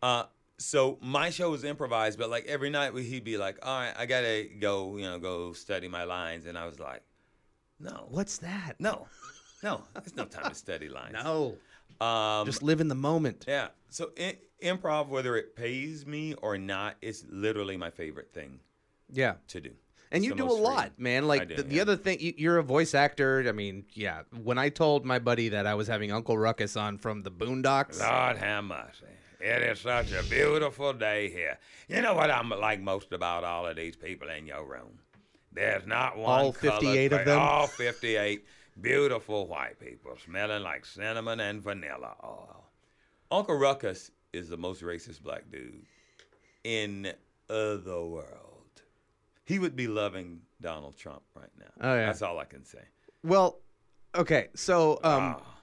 [0.02, 0.24] Uh,
[0.58, 4.06] so my show was improvised, but like every night he'd be like, "All right, I
[4.06, 7.02] gotta go, you know, go study my lines," and I was like,
[7.80, 8.74] "No, What's that?
[8.78, 9.06] no,
[9.62, 11.56] no, there's no time to study lines." No.
[12.04, 13.44] um, Just live in the moment.
[13.48, 13.68] yeah.
[13.90, 18.60] So i improv, whether it pays me or not, is literally my favorite thing
[19.12, 19.34] Yeah.
[19.48, 19.70] to do.
[20.10, 20.94] And It's you do a lot, freedom.
[20.98, 21.26] man.
[21.28, 21.82] Like do, the, the yeah.
[21.82, 23.44] other thing, you, you're a voice actor.
[23.46, 24.22] I mean, yeah.
[24.42, 28.00] When I told my buddy that I was having Uncle Ruckus on from the Boondocks,
[28.00, 29.06] Lord have mercy.
[29.44, 31.58] It is such a beautiful day here.
[31.86, 34.98] You know what I'm like most about all of these people in your room?
[35.52, 36.46] There's not one.
[36.46, 37.38] All colored 58 of them?
[37.38, 38.46] All 58
[38.80, 42.64] beautiful white people smelling like cinnamon and vanilla oil.
[43.30, 45.84] Uncle Ruckus is the most racist black dude
[46.64, 47.08] in
[47.50, 48.82] uh, the world.
[49.44, 51.66] He would be loving Donald Trump right now.
[51.82, 52.06] Oh, yeah.
[52.06, 52.82] That's all I can say.
[53.22, 53.58] well,
[54.14, 54.48] okay.
[54.54, 55.53] So, um, Ah.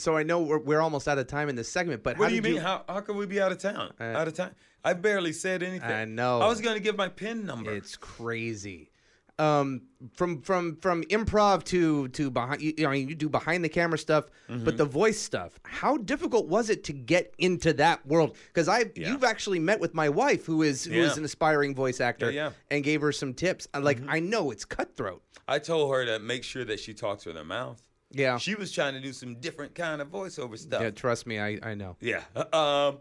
[0.00, 2.28] So I know we're, we're almost out of time in this segment, but What how
[2.30, 2.56] do you mean?
[2.56, 3.92] How, how can we be out of town?
[4.00, 4.54] Uh, out of time?
[4.84, 5.90] I barely said anything.
[5.90, 6.40] I know.
[6.40, 7.70] I was going to give my pin number.
[7.72, 8.90] It's crazy.
[9.38, 9.82] Um,
[10.16, 12.60] from from from improv to to behind.
[12.60, 14.64] You, I mean, you do behind the camera stuff, Mm-hmm.
[14.64, 15.58] but the voice stuff.
[15.64, 18.36] How difficult was it to get into that world?
[18.48, 19.08] Because I, Yeah.
[19.10, 21.18] you've actually met with my wife, who is who is Yeah.
[21.20, 22.54] an aspiring voice actor, Yeah, Mm-hmm.
[22.72, 23.66] and gave her some tips.
[23.78, 25.22] Like I know it's cutthroat.
[25.48, 27.82] I told her to make sure that she talks with her mouth.
[28.12, 30.82] Yeah, She was trying to do some different kind of voiceover stuff.
[30.82, 30.90] yeah.
[30.90, 31.96] Trust me, I I know.
[32.00, 32.22] Yeah.
[32.52, 32.98] Um,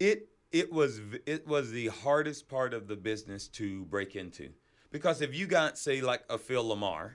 [0.00, 4.50] it it was it was the hardest part of the business to break into
[4.90, 7.14] because if you got say like a Phil LaMarr,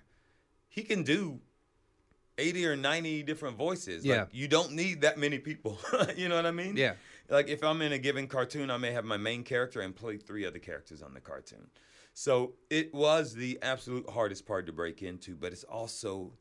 [0.67, 1.39] he can do.
[2.39, 4.03] 80 or 90 different voices.
[4.03, 4.21] Yeah.
[4.21, 5.77] Like, you don't need that many people.
[6.17, 6.75] you know what I mean?
[6.75, 6.93] Yeah.
[7.29, 10.17] Like if I'm in a given cartoon, I may have my main character and play
[10.17, 11.67] three other characters on the cartoon.
[12.15, 16.32] So it was the absolute hardest part to break into, but it's also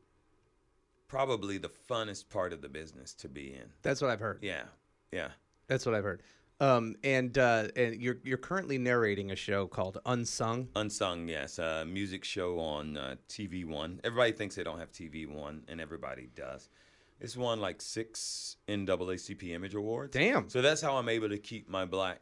[1.13, 3.65] probably the funnest part of the business to be in.
[3.83, 4.39] That's what I've heard.
[4.41, 4.63] Yeah.
[5.11, 5.27] Yeah.
[5.67, 6.23] That's what I've heard.
[6.59, 10.69] Um, and uh, and you're you're currently narrating a show called Unsung.
[10.75, 13.99] Unsung, yes, a music show on uh, TV One.
[14.03, 16.69] Everybody thinks they don't have TV One, and everybody does.
[17.19, 20.13] It's won like six NAACP Image Awards.
[20.13, 20.49] Damn.
[20.49, 22.21] So that's how I'm able to keep my black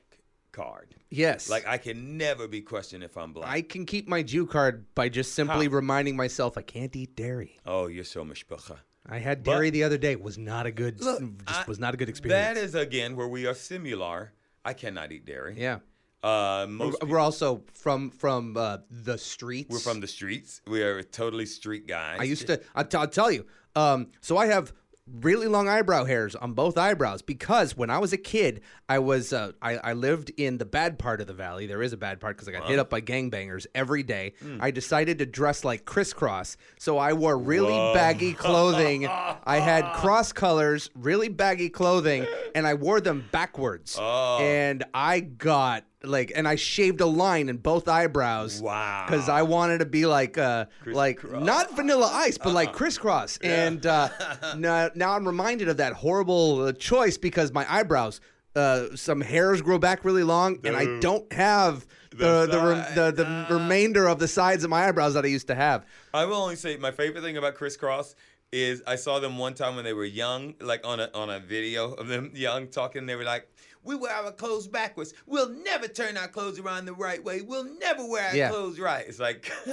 [0.51, 0.95] card.
[1.09, 1.49] Yes.
[1.49, 3.49] Like I can never be questioned if I'm black.
[3.49, 5.73] I can keep my Jew card by just simply How?
[5.75, 7.59] reminding myself I can't eat dairy.
[7.65, 8.77] oh, you're so mishpacha.
[9.09, 10.11] I had But- dairy the other day.
[10.11, 11.01] It was not a good.
[11.01, 12.55] Look, just I- was not a good experience.
[12.55, 14.33] That is again where we are similar.
[14.63, 15.55] I cannot eat dairy.
[15.57, 15.79] yeah.
[16.23, 16.67] Uh,
[17.07, 19.71] we're also from from uh, the streets.
[19.71, 20.61] we're from the streets.
[20.67, 22.17] We are totally street guys.
[22.19, 22.61] I used to.
[22.75, 23.47] I'll, t- I'll tell you.
[23.75, 24.71] Um, so I have
[25.07, 29.33] really long eyebrow hairs on both eyebrows because when I was a kid, I was
[29.33, 31.67] uh, I, I lived in the bad part of the valley.
[31.67, 34.33] There is a bad part because I got hit up by gangbangers every day.
[34.41, 34.57] Hmm.
[34.59, 37.93] I decided to dress like Kris Kross, so I wore really Whoa.
[37.93, 39.07] baggy clothing.
[39.07, 43.97] I had Cross Colours, really baggy clothing, and I wore them backwards.
[43.99, 44.39] Oh.
[44.39, 48.61] And I got like, and I shaved a line in both eyebrows.
[48.61, 49.05] Wow.
[49.05, 51.43] Because I wanted to be like, uh, like Kris Kross.
[51.43, 53.37] not Vanilla Ice, but like Kris Kross.
[53.43, 54.09] And uh,
[54.57, 58.21] now, now I'm reminded of that horrible uh, choice because my eyebrows,
[58.55, 63.23] uh, some hairs grow back really long, and I don't have the The the the,
[63.47, 65.85] the remainder of the sides of my eyebrows that I used to have.
[66.13, 68.15] I will only say my favorite thing about Kris Kross
[68.51, 71.39] is I saw them one time when they were young, like on a on a
[71.39, 73.05] video of them young talking.
[73.05, 73.47] They were like,
[73.83, 75.13] "We wear our clothes backwards.
[75.25, 77.41] We'll never turn our clothes around the right way.
[77.41, 78.49] We'll never wear our Yeah.
[78.49, 79.51] clothes right." It's like,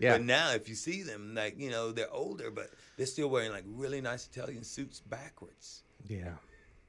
[0.00, 0.12] Yeah.
[0.14, 3.50] But now if you see them, like you know, they're older, but they're still wearing
[3.52, 5.82] like really nice Italian suits backwards.
[6.08, 6.34] Yeah,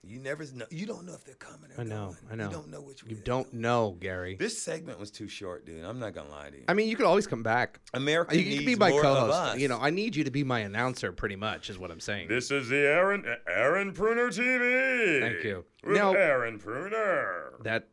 [0.07, 0.65] You never know.
[0.69, 2.17] You don't know if they're coming or I know, going.
[2.31, 2.45] I know.
[2.45, 3.09] You don't know which way.
[3.11, 3.61] you don't going.
[3.61, 4.35] know, Gary.
[4.35, 5.83] This segment was too short, dude.
[5.83, 6.63] I'm not gonna lie to you.
[6.67, 7.79] I mean, you could always come back.
[7.93, 9.33] America You needs can be my more of co-host.
[9.37, 9.57] us.
[9.59, 12.27] You know, I need you to be my announcer, pretty much, is what I'm saying.
[12.27, 15.19] This is the Aaron Aaron Pruner TV.
[15.21, 15.65] Thank you.
[15.83, 17.53] With Now- Aaron Pruner.
[17.63, 17.87] That.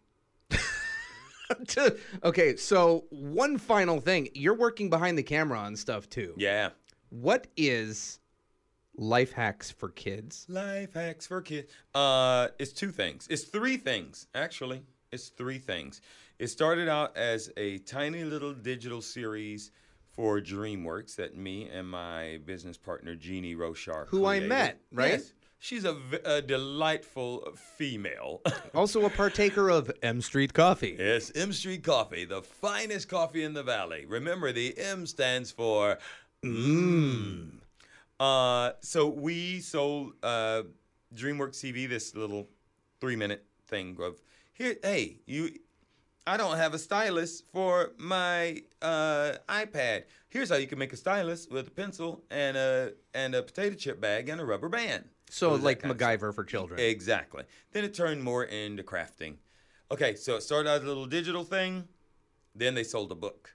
[2.24, 4.28] okay, so one final thing.
[4.34, 6.34] You're working behind the camera on stuff too.
[6.36, 6.70] Yeah.
[7.10, 8.20] What is
[9.02, 10.46] life hacks for kids?
[10.48, 11.70] Life hacks for kids.
[11.94, 13.26] Uh, it's two things.
[13.28, 14.82] It's three things actually.
[15.10, 16.00] It's three things.
[16.38, 19.70] It started out as a tiny little digital series
[20.10, 25.12] for DreamWorks that me and my business partner Jeannie Rochar, Who I met, right?
[25.12, 25.32] Yes.
[25.58, 28.40] She's a delightful female.
[28.74, 30.96] Also a partaker of M Street Coffee.
[30.98, 34.06] Yes, M Street Coffee, the finest coffee in the valley.
[34.06, 35.98] Remember, the M stands for
[36.42, 37.61] mmm.
[38.22, 40.62] Uh, so we sold uh,
[41.12, 42.48] DreamWorks TV this little
[43.00, 44.76] three-minute thing of here.
[44.80, 45.50] Hey, you,
[46.24, 50.04] I don't have a stylus for my uh, iPad.
[50.28, 53.74] Here's how you can make a stylus with a pencil and a and a potato
[53.74, 55.08] chip bag and a rubber band.
[55.28, 55.82] So it was that like.
[55.82, 56.78] MacGyver for children.
[56.78, 57.42] Exactly.
[57.72, 59.38] Then it turned more into crafting.
[59.90, 61.88] Okay, so it started out as a little digital thing.
[62.54, 63.52] Then they sold a book,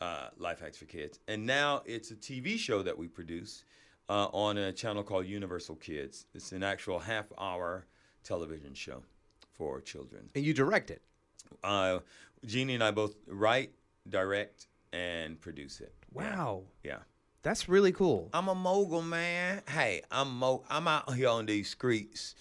[0.00, 1.20] uh, Life Hacks for Kids.
[1.28, 3.62] And now it's a TV show that we produce
[4.08, 6.26] uh, on a channel called Universal Kids.
[6.34, 7.86] It's an actual half hour
[8.22, 9.02] television show
[9.52, 10.28] for children.
[10.34, 11.02] And you direct it.
[11.62, 12.00] Uh,
[12.44, 13.70] Jeannie and I both write,
[14.08, 15.92] direct, and produce it.
[16.12, 16.62] Wow.
[16.82, 16.98] Yeah.
[17.42, 18.28] That's really cool.
[18.32, 19.62] I'm a mogul, man.
[19.68, 22.34] Hey, I'm mo- I'm out here on these streets,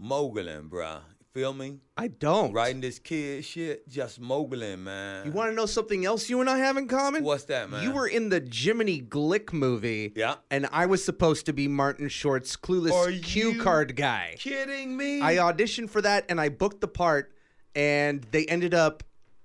[0.00, 1.00] moguling, bruh.
[1.32, 1.78] Feel me?
[1.96, 2.52] I don't.
[2.52, 5.24] Writing this kid shit, just moguling, man.
[5.24, 7.24] You want to know something else you and I have in common?
[7.24, 7.82] What's that, man?
[7.82, 10.12] You were in the Jiminy Glick movie.
[10.14, 10.34] Yeah.
[10.50, 14.34] And I was supposed to be Martin Short's clueless Are cue card guy.
[14.38, 15.22] kidding me?
[15.22, 17.32] I auditioned for that and I booked the part,
[17.74, 19.02] and they ended up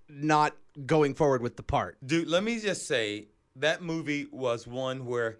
[0.09, 1.97] not going forward with the part.
[2.05, 5.37] Dude, let me just say that movie was one where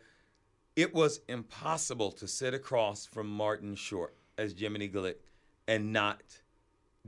[0.78, 5.16] it was impossible to sit across from Martin Short as Jiminy Glick
[5.68, 6.22] and not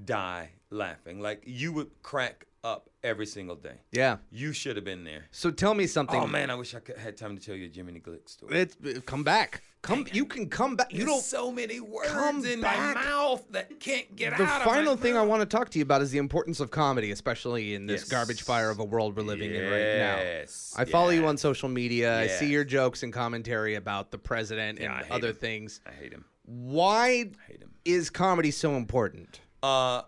[0.03, 1.19] die laughing.
[1.21, 3.75] Like you would crack up every single day.
[3.91, 4.17] Yeah.
[4.31, 5.25] You should have been there.
[5.31, 6.19] So tell me something.
[6.21, 8.59] Oh man, I wish I could, had time to tell you a Jiminy Glick story.
[8.59, 9.61] It's uh, come back.
[9.81, 10.05] Come.
[10.11, 10.91] You can come back.
[10.91, 11.21] You There's don't.
[11.23, 12.95] so many words come in back.
[12.97, 14.63] my mouth that can't get The out.
[14.63, 16.69] final of my thing I want to talk to you about is the importance of
[16.69, 18.09] comedy, especially in this Yes.
[18.09, 20.17] garbage fire of a world we're living in right now.
[20.17, 22.19] Yes, I follow you on social media.
[22.19, 25.35] I see your jokes and commentary about the president Yeah, and other him.
[25.35, 25.79] things.
[25.87, 26.25] I hate him.
[26.45, 27.71] Why I hate him.
[27.85, 29.41] Is comedy so important?
[29.61, 30.03] Uh,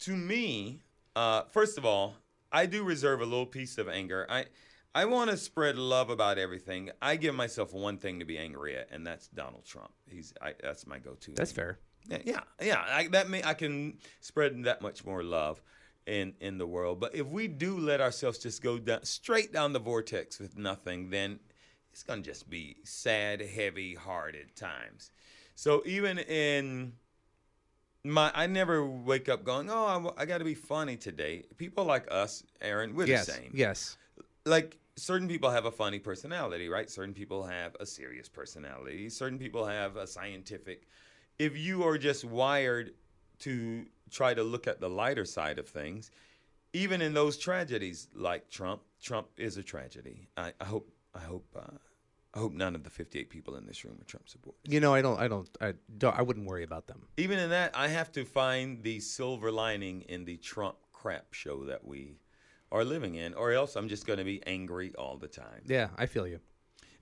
[0.00, 0.82] to me,
[1.14, 2.14] uh, first of all,
[2.52, 4.26] I do reserve a little piece of anger.
[4.28, 4.46] I
[4.94, 6.90] I want to spread love about everything.
[7.02, 9.92] I give myself one thing to be angry at, and that's Donald Trump.
[10.08, 11.32] He's I, that's my go-to.
[11.32, 11.78] That's anger.
[12.08, 12.22] fair.
[12.24, 12.84] Yeah, yeah, yeah.
[12.88, 15.60] I, that may I can spread that much more love
[16.06, 17.00] in in the world.
[17.00, 21.10] But if we do let ourselves just go down straight down the vortex with nothing,
[21.10, 21.40] then
[21.92, 25.10] it's gonna just be sad, heavy-hearted times.
[25.56, 26.92] So even in
[28.12, 32.06] my, I never wake up going, "Oh, I, got to be funny today." People like
[32.10, 33.26] us, Aaron, we're yes.
[33.26, 33.50] the same.
[33.54, 33.96] Yes.
[34.44, 36.90] Like certain people have a funny personality, right?
[36.90, 39.08] Certain people have a serious personality.
[39.08, 40.86] Certain people have a scientific.
[41.38, 42.94] If you are just wired
[43.40, 46.10] to try to look at the lighter side of things,
[46.72, 50.28] even in those tragedies like Trump, Trump is a tragedy.
[50.36, 51.76] I, I hope, I hope, uh,
[52.36, 54.60] I hope none of the 58 people in this room are Trump supporters.
[54.68, 57.06] You know, I don't, I don't, I don't, I wouldn't worry about them.
[57.16, 61.64] Even in that, I have to find the silver lining in the Trump crap show
[61.64, 62.18] that we
[62.70, 65.62] are living in, or else I'm just going to be angry all the time.
[65.66, 66.40] Yeah, I feel you.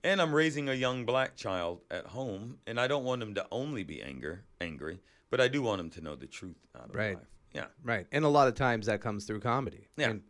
[0.05, 3.45] And I'm raising a young black child at home, and I don't want him to
[3.51, 6.95] only be anger, angry, but I do want him to know the truth out of
[6.95, 7.15] Right.
[7.17, 7.25] life.
[7.53, 7.65] Yeah.
[7.83, 9.89] Right, and a lot of times that comes through comedy.
[9.97, 10.11] Yeah.
[10.11, 10.23] And-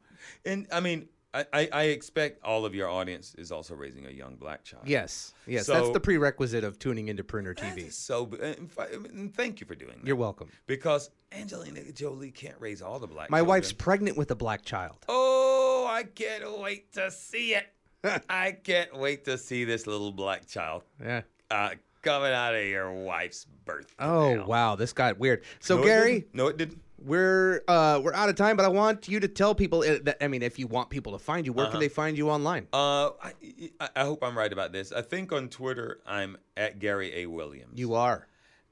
[0.46, 4.10] And I mean, I, I, I expect all of your audience is also raising a
[4.10, 4.88] young black child.
[4.88, 7.88] yes, yes, that's the prerequisite of tuning into Pruner That TV.
[7.88, 10.08] is so, and fi- and thank you for doing that.
[10.08, 10.50] You're welcome.
[10.68, 13.50] Because Angelina Jolie can't raise all the black My children.
[13.50, 14.98] wife's pregnant with a black child.
[15.10, 17.66] Oh, I can't wait to see it.
[18.30, 21.22] I can't wait to see this little black child Yeah.
[21.52, 21.72] uh,
[22.02, 23.94] coming out of your wife's birth.
[24.00, 24.48] Oh canal.
[24.48, 25.44] wow, this got weird.
[25.60, 26.36] So No, it Gary, didn't.
[26.36, 26.82] no, it didn't.
[27.06, 30.18] We're uh we're out of time, but I want you to tell people uh, that
[30.22, 32.68] I mean, if you want people to find you, where can they find you online?
[32.74, 33.34] Uh, I,
[33.80, 34.92] I- I hope I'm right about this.
[34.92, 37.78] I think on Twitter I'm at Gary A Williams.
[37.80, 38.28] You are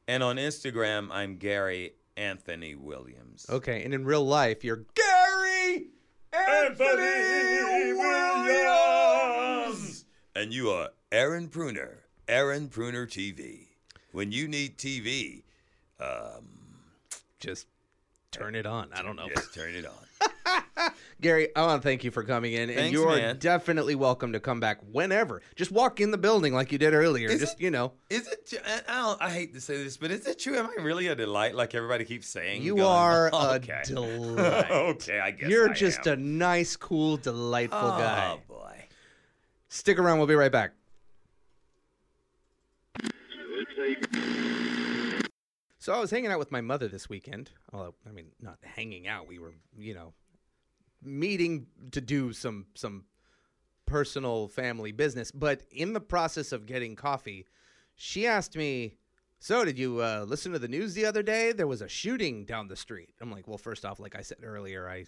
[0.07, 3.45] and on Instagram I'm Gary Anthony Williams.
[3.49, 5.87] okay, and in real life, you're Gary
[6.33, 10.05] Anthony Williams.
[10.35, 13.67] And you are Aaron Pruner, Aaron Pruner TV.
[14.11, 15.43] When you need TV,
[15.99, 16.45] um,
[17.39, 17.67] Just
[18.33, 18.89] turn it on.
[18.93, 19.27] I don't know.
[19.29, 19.93] just turn it on.
[21.21, 23.37] Gary, I want to thank you for coming in, and you are man.
[23.37, 25.41] definitely welcome to come back whenever.
[25.55, 27.29] Just walk in the building like you did earlier.
[27.29, 28.53] Is Just it- you know, Is it?
[28.65, 30.57] I, I don't, I hate to say this, but is it true?
[30.57, 32.61] Am I really a delight, like everybody keeps saying?
[32.61, 33.81] you Going, are okay.
[33.83, 34.71] a delight.
[34.71, 36.13] okay, I guess You're I just am.
[36.13, 38.37] a nice, cool, delightful oh, guy.
[38.37, 38.85] Oh boy.
[39.69, 40.17] Stick around.
[40.17, 40.73] We'll be right back.
[45.83, 47.51] So I was hanging out with my mother this weekend.
[47.73, 49.27] Although, I mean, not hanging out.
[49.27, 50.13] We were, you know,
[51.03, 53.03] meeting to do some some
[53.85, 55.29] personal family business.
[55.29, 57.47] But in the process of getting coffee,
[57.95, 58.95] she asked me,
[59.39, 61.51] "So, did you uh, listen to the news the other day?
[61.51, 64.37] There was a shooting down the street." I'm like, "Well, first off, like I said
[64.41, 65.03] earlier, I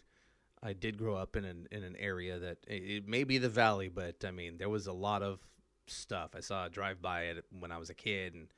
[0.61, 3.87] I did grow up in an in an area that it, may be the valley,
[3.87, 5.39] but I mean there was a lot of
[5.87, 6.31] stuff.
[6.35, 8.49] I saw a drive by it when I was a kid, and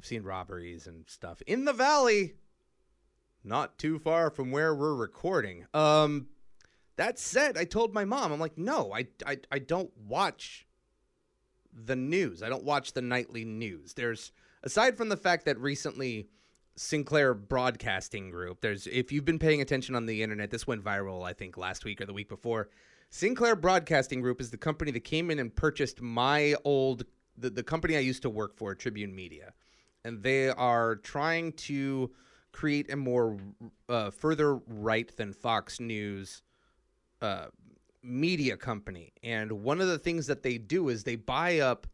[0.00, 2.32] I've seen robberies and stuff in the valley.
[3.44, 5.66] Not too far from where we're recording.
[5.74, 6.28] Um,
[6.96, 10.66] that said, I told my mom, I'm like, no, I I, I don't watch
[11.70, 12.42] the news.
[12.42, 13.92] I don't watch the nightly news.
[13.92, 14.32] There's
[14.62, 16.28] aside from the fact that recently
[16.76, 21.26] Sinclair Broadcasting Group, there's if you've been paying attention on the internet, this went viral
[21.26, 22.70] I think last week or the week before.
[23.10, 27.04] Sinclair Broadcasting Group is the company that came in and purchased my old
[27.36, 29.52] the, the company I used to work for, Tribune Media.
[30.04, 32.10] And they are trying to
[32.52, 33.38] create a more
[33.88, 36.42] uh, further right than Fox News
[37.20, 37.46] uh,
[38.02, 39.12] media company.
[39.22, 41.86] And one of the things that they do is they buy up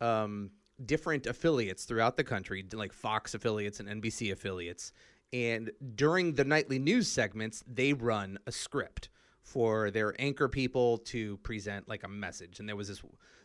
[0.00, 0.50] um,
[0.84, 4.92] different affiliates throughout the country, like Fox affiliates and NBC affiliates.
[5.32, 9.08] And during the nightly news segments, they run a script
[9.46, 12.58] for their anchor people to present like a message.
[12.58, 13.02] And there was this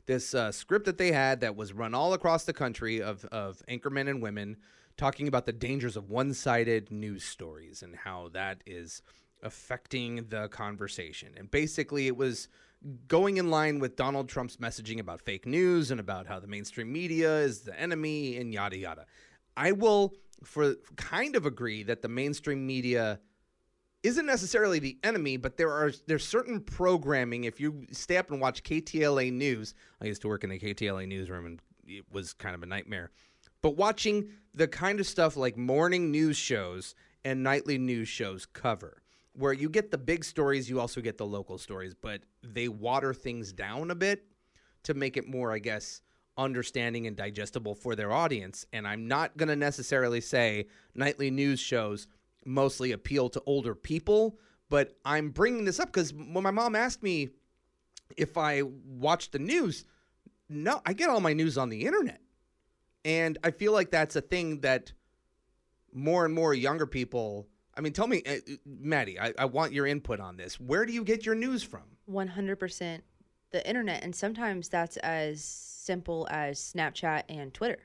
[0.07, 3.61] this uh, script that they had that was run all across the country of of
[3.67, 4.57] anchor men and women
[4.97, 9.01] talking about the dangers of one-sided news stories and how that is
[9.43, 11.33] affecting the conversation.
[11.37, 12.49] And basically, it was
[13.07, 16.91] going in line with Donald Trump's messaging about fake news and about how the mainstream
[16.91, 19.05] media is the enemy and yada yada.
[19.55, 23.19] I will for kind of agree that the mainstream media
[24.03, 27.43] isn't necessarily the enemy, but there are there's certain programming.
[27.43, 31.07] If you stay up and watch KTLA News, I used to work in the KTLA
[31.07, 33.11] newsroom, and it was kind of a nightmare.
[33.61, 39.03] But watching the kind of stuff like morning news shows and nightly news shows cover,
[39.33, 43.13] where you get the big stories, you also get the local stories, but they water
[43.13, 44.25] things down a bit
[44.83, 46.01] to make it more, I guess,
[46.37, 48.65] understanding and digestible for their audience.
[48.73, 52.07] And I'm not going to necessarily say nightly news shows
[52.45, 54.37] mostly appeal to older people,
[54.69, 57.29] but I'm bringing this up because when my mom asked me
[58.17, 59.85] if I watch the news,
[60.49, 62.21] no, I get all my news on the internet.
[63.03, 64.91] And I feel like that's a thing that
[65.93, 67.47] more and more younger people.
[67.75, 68.35] I mean, tell me, uh,
[68.65, 70.59] Maddie, I, I want your input on this.
[70.59, 71.83] Where do you get your news from?
[72.09, 73.01] 100%
[73.51, 77.79] the internet and sometimes that's as simple as snapchat and twitter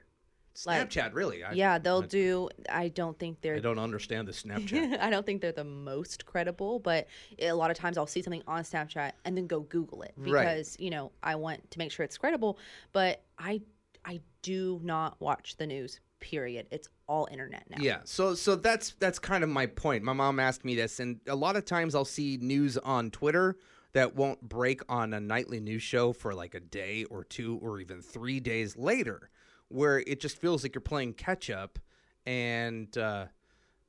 [0.64, 1.44] Like- Snapchat, really?
[1.44, 2.48] I, yeah, they'll I, do.
[2.70, 4.98] I don't think they're I don't understand the Snapchat.
[5.00, 8.42] I don't think they're the most credible, but a lot of times I'll see something
[8.46, 10.44] on Snapchat and then go Google it Right.
[10.44, 12.58] because you know I want to make sure it's credible.
[12.92, 13.60] But I
[14.04, 16.00] I do not watch the news.
[16.18, 16.66] Period.
[16.70, 17.76] It's all internet now.
[17.78, 20.02] Yeah, so so that's that's kind of my point.
[20.02, 23.56] My mom asked me this, and a lot of times I'll see news on Twitter
[23.92, 27.80] that won't break on a nightly news show for like a day or two or
[27.80, 29.28] even three days later,
[29.68, 31.78] where it just feels like you're playing catch up.
[32.26, 33.26] And uh,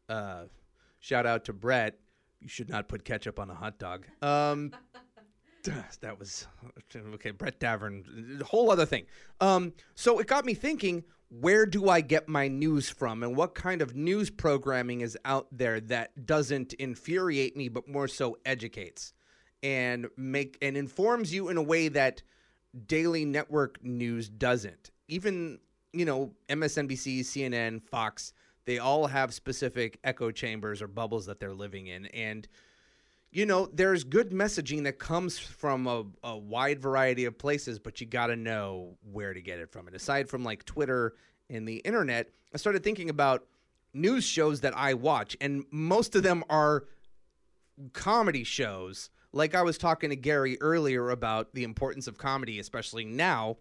[0.09, 0.43] uh,
[0.99, 1.99] shout out to Brett.
[2.39, 4.05] You should not put ketchup on a hot dog.
[4.21, 4.71] Um,
[6.01, 6.47] that was
[7.15, 7.31] okay.
[7.31, 9.05] Brett Davern, whole other thing.
[9.41, 13.55] Um, so it got me thinking: where do I get my news from, and what
[13.55, 19.13] kind of news programming is out there that doesn't infuriate me, but more so educates
[19.63, 22.21] and make and informs you in a way that
[22.85, 24.91] daily network news doesn't.
[25.07, 25.59] Even
[25.99, 28.33] you know MSNBC, CNN, Fox,
[28.65, 32.47] they all have specific echo chambers or bubbles that they're living in, and
[33.31, 37.99] you know, there's good messaging that comes from a, a wide variety of places, but
[37.99, 39.87] you got to know where to get it from.
[39.87, 41.13] And aside from like Twitter
[41.49, 43.45] and the internet, I started thinking about
[43.93, 46.85] news shows that I watch, and most of them are
[47.93, 49.09] comedy shows.
[49.33, 53.57] Like I was talking to Gary earlier about the importance of comedy, especially now.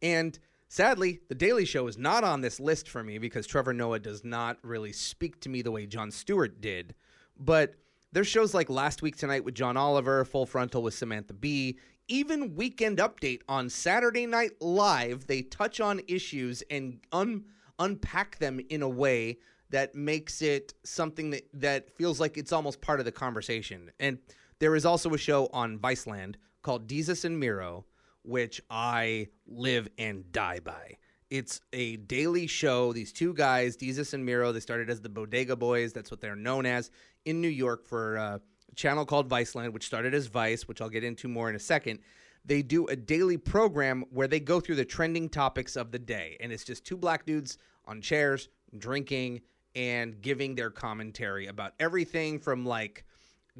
[0.00, 0.38] And
[0.68, 4.24] sadly, The Daily Show is not on this list for me because Trevor Noah does
[4.24, 6.94] not really speak to me the way Jon Stewart did.
[7.38, 7.74] But
[8.12, 12.54] there's shows like Last Week Tonight with John Oliver, Full Frontal with Samantha Bee, even
[12.54, 15.26] Weekend Update on Saturday Night Live.
[15.26, 17.44] They touch on issues and un-
[17.78, 19.38] unpack them in a way
[19.70, 23.90] that makes it something that, that feels like it's almost part of the conversation.
[24.00, 24.18] And
[24.58, 27.84] there is also a show on Viceland called Desus and Mero,
[28.22, 30.96] which I live and die by.
[31.30, 32.92] It's a daily show.
[32.92, 35.92] These two guys, Desus and Mero, they started as the Bodega Boys.
[35.92, 36.90] That's what they're known as
[37.24, 38.38] in New York for uh,
[38.70, 41.60] a channel called Viceland, which started as Vice, which I'll get into more in a
[41.60, 42.00] second.
[42.44, 46.38] They do a daily program where they go through the trending topics of the day.
[46.40, 48.48] And it's just two black dudes on chairs,
[48.78, 49.42] drinking,
[49.74, 53.04] and giving their commentary about everything from like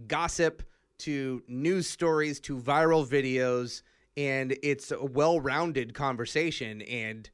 [0.06, 0.62] gossip
[0.98, 3.82] to news stories to viral videos.
[4.18, 6.82] And it's a well rounded conversation.
[6.82, 7.30] And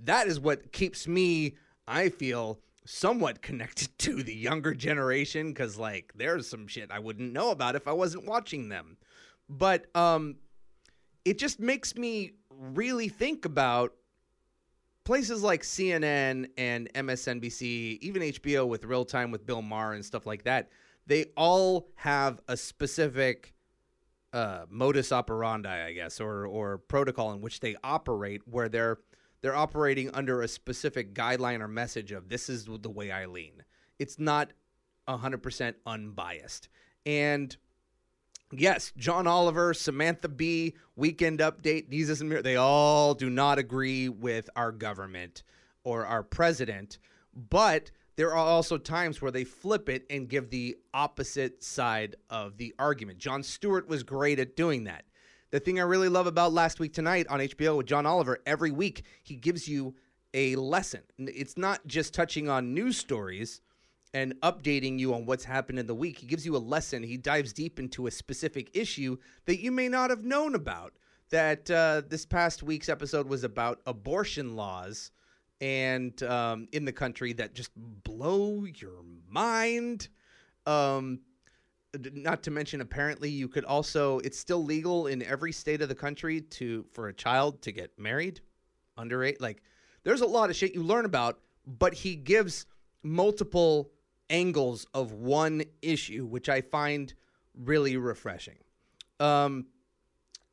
[0.00, 1.54] that is what keeps me,
[1.86, 7.32] I feel, somewhat connected to the younger generation because, like, there's some shit I wouldn't
[7.32, 8.96] know about if I wasn't watching them.
[9.48, 10.36] But um,
[11.24, 13.92] it just makes me really think about
[15.04, 20.26] places like CNN and MSNBC, even HBO with Real Time with Bill Maher and stuff
[20.26, 20.70] like that.
[21.06, 23.53] They all have a specific
[24.34, 28.98] uh, modus operandi, I guess, or or protocol in which they operate, where they're
[29.40, 33.62] they're operating under a specific guideline or message of this is the way I lean.
[33.98, 34.52] It's not
[35.06, 36.68] 100% unbiased.
[37.04, 37.54] And
[38.50, 44.08] yes, John Oliver, Samantha Bee, Weekend Update, Desus and Mero, they all do not agree
[44.08, 45.42] with our government
[45.84, 46.98] or our president,
[47.34, 52.56] but there are also times where they flip it and give the opposite side of
[52.56, 53.18] the argument.
[53.18, 55.04] Jon Stewart was great at doing that.
[55.50, 58.70] The thing I really love about Last Week Tonight on HBO with John Oliver, every
[58.70, 59.94] week he gives you
[60.32, 61.02] a lesson.
[61.18, 63.60] It's not just touching on news stories
[64.12, 66.18] and updating you on what's happened in the week.
[66.18, 67.02] He gives you a lesson.
[67.02, 70.94] He dives deep into a specific issue that you may not have known about.
[71.30, 75.10] That uh, this past week's episode was about abortion laws
[75.60, 80.08] and um, in the country that just blow your mind.
[80.66, 81.20] Um,
[82.12, 85.94] not to mention apparently you could also it's still legal in every state of the
[85.94, 88.40] country to for a child to get married
[88.96, 89.62] under eight like
[90.02, 92.66] there's a lot of shit you learn about but he gives
[93.02, 93.90] multiple
[94.30, 97.14] angles of one issue which i find
[97.56, 98.56] really refreshing
[99.20, 99.66] um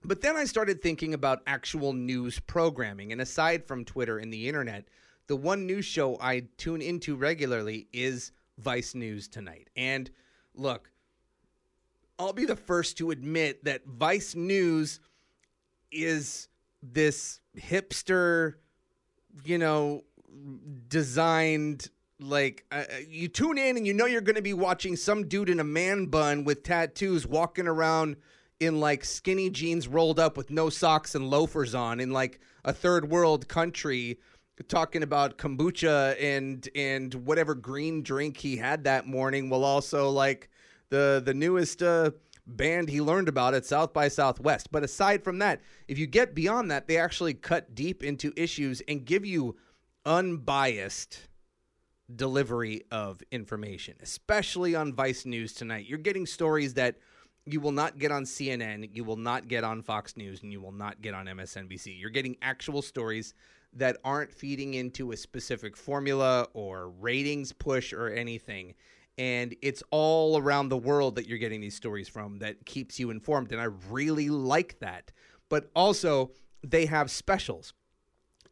[0.03, 3.11] but then I started thinking about actual news programming.
[3.11, 4.85] And aside from Twitter and the internet,
[5.27, 9.69] the one news show I tune into regularly is Vice News Tonight.
[9.75, 10.09] And
[10.55, 10.89] look,
[12.17, 14.99] I'll be the first to admit that Vice News
[15.91, 16.47] is
[16.81, 18.55] this hipster,
[19.43, 20.03] you know,
[20.87, 21.89] designed
[22.19, 25.49] like uh, you tune in and you know you're going to be watching some dude
[25.49, 28.15] in a man bun with tattoos walking around
[28.62, 32.72] in like skinny jeans rolled up with no socks and loafers on in like a
[32.72, 34.20] third world country
[34.68, 40.49] talking about kombucha and and whatever green drink he had that morning while also like
[40.89, 42.12] the the newest uh,
[42.45, 44.72] band he learned about at South by Southwest.
[44.72, 48.82] But aside from that, if you get beyond that, they actually cut deep into issues
[48.88, 49.55] and give you
[50.05, 51.28] unbiased
[52.14, 55.86] delivery of information, especially on Vice News tonight.
[55.88, 56.97] You're getting stories that
[57.45, 60.61] you will not get on CNN, you will not get on Fox News, and you
[60.61, 61.99] will not get on MSNBC.
[61.99, 63.33] You're getting actual stories
[63.73, 68.73] that aren't feeding into a specific formula or ratings push or anything.
[69.17, 73.09] And it's all around the world that you're getting these stories from that keeps you
[73.09, 73.51] informed.
[73.51, 75.11] And I really like that.
[75.49, 76.31] But also,
[76.63, 77.73] they have specials.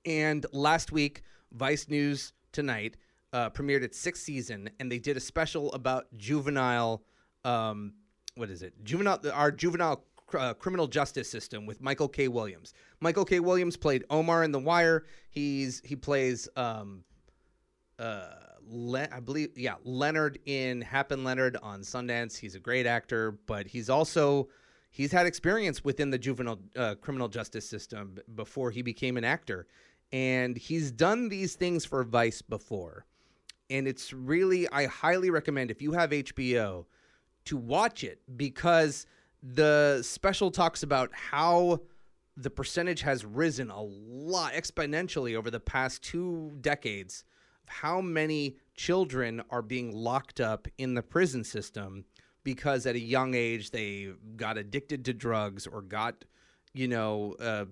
[0.06, 2.98] And last week, Vice News Tonight
[3.32, 7.04] uh, premiered its sixth season, and they did a special about juvenile.
[7.46, 7.94] Um,
[8.40, 8.74] what is it?
[8.84, 9.20] Juvenile.
[9.34, 12.28] Our juvenile uh, criminal justice system with Michael K.
[12.30, 12.74] Williams.
[13.02, 13.40] Michael K.
[13.40, 15.06] Williams played Omar in The Wire.
[15.30, 17.04] He's he plays um,
[18.00, 18.30] uh,
[18.66, 22.38] Le- I believe yeah Leonard in Hap and Leonard on Sundance.
[22.38, 24.48] He's a great actor, but he's also
[24.90, 29.68] he's had experience within the juvenile uh, criminal justice system before he became an actor,
[30.14, 33.06] and he's done these things for Vice before.
[33.70, 36.86] And it's really I highly recommend if you have HBO
[37.46, 39.06] to watch it because
[39.42, 41.80] the special talks about how
[42.36, 47.24] the percentage has risen a lot exponentially over the past two decades
[47.64, 52.06] of how many children are being locked up in the prison system
[52.44, 56.24] because at a young age they got addicted to drugs or got
[56.74, 57.66] you know uh,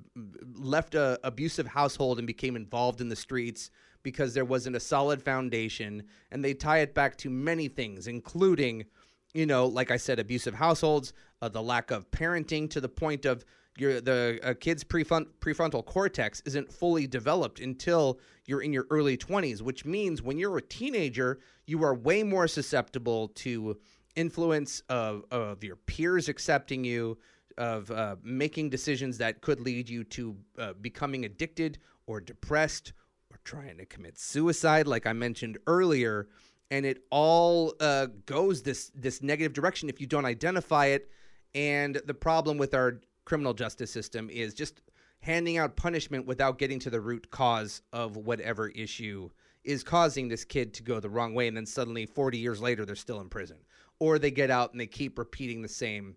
[0.55, 3.69] left a abusive household and became involved in the streets
[4.03, 6.01] because there wasn't a solid foundation.
[6.31, 8.85] And they tie it back to many things including
[9.33, 13.25] you know like i said abusive households uh, the lack of parenting to the point
[13.25, 13.45] of
[13.77, 19.17] your the uh, kid's prefront, prefrontal cortex isn't fully developed until you're in your early
[19.17, 23.77] 20s which means when you're a teenager you are way more susceptible to
[24.15, 27.17] influence of, of your peers accepting you
[27.57, 32.93] of uh, making decisions that could lead you to uh, becoming addicted or depressed
[33.31, 36.27] or trying to commit suicide like i mentioned earlier
[36.71, 41.09] and it all uh, goes this this negative direction if you don't identify it
[41.55, 44.81] and the problem with our criminal justice system is just
[45.19, 49.29] handing out punishment without getting to the root cause of whatever issue
[49.63, 51.47] is causing this kid to go the wrong way.
[51.47, 53.57] And then suddenly, 40 years later, they're still in prison.
[53.99, 56.15] Or they get out and they keep repeating the same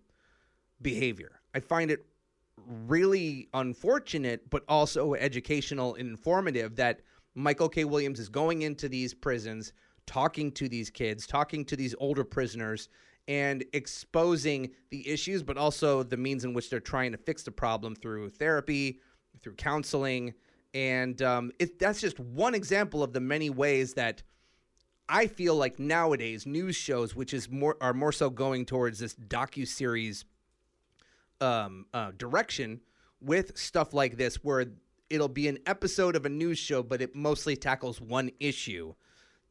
[0.81, 1.41] behavior.
[1.53, 2.05] I find it
[2.87, 7.01] really unfortunate, but also educational and informative that
[7.35, 7.83] Michael K.
[7.83, 9.73] Williams is going into these prisons,
[10.05, 12.89] talking to these kids, talking to these older prisoners,
[13.27, 17.51] and exposing the issues, but also the means in which they're trying to fix the
[17.51, 18.99] problem through therapy,
[19.41, 20.33] through counseling,
[20.73, 24.23] and um, it, that's just one example of the many ways that
[25.09, 29.15] I feel like nowadays news shows, which is more are more so going towards this
[29.15, 30.25] docu series
[31.41, 32.79] um, uh, direction
[33.19, 34.65] with stuff like this, where
[35.09, 38.93] it'll be an episode of a news show, but it mostly tackles one issue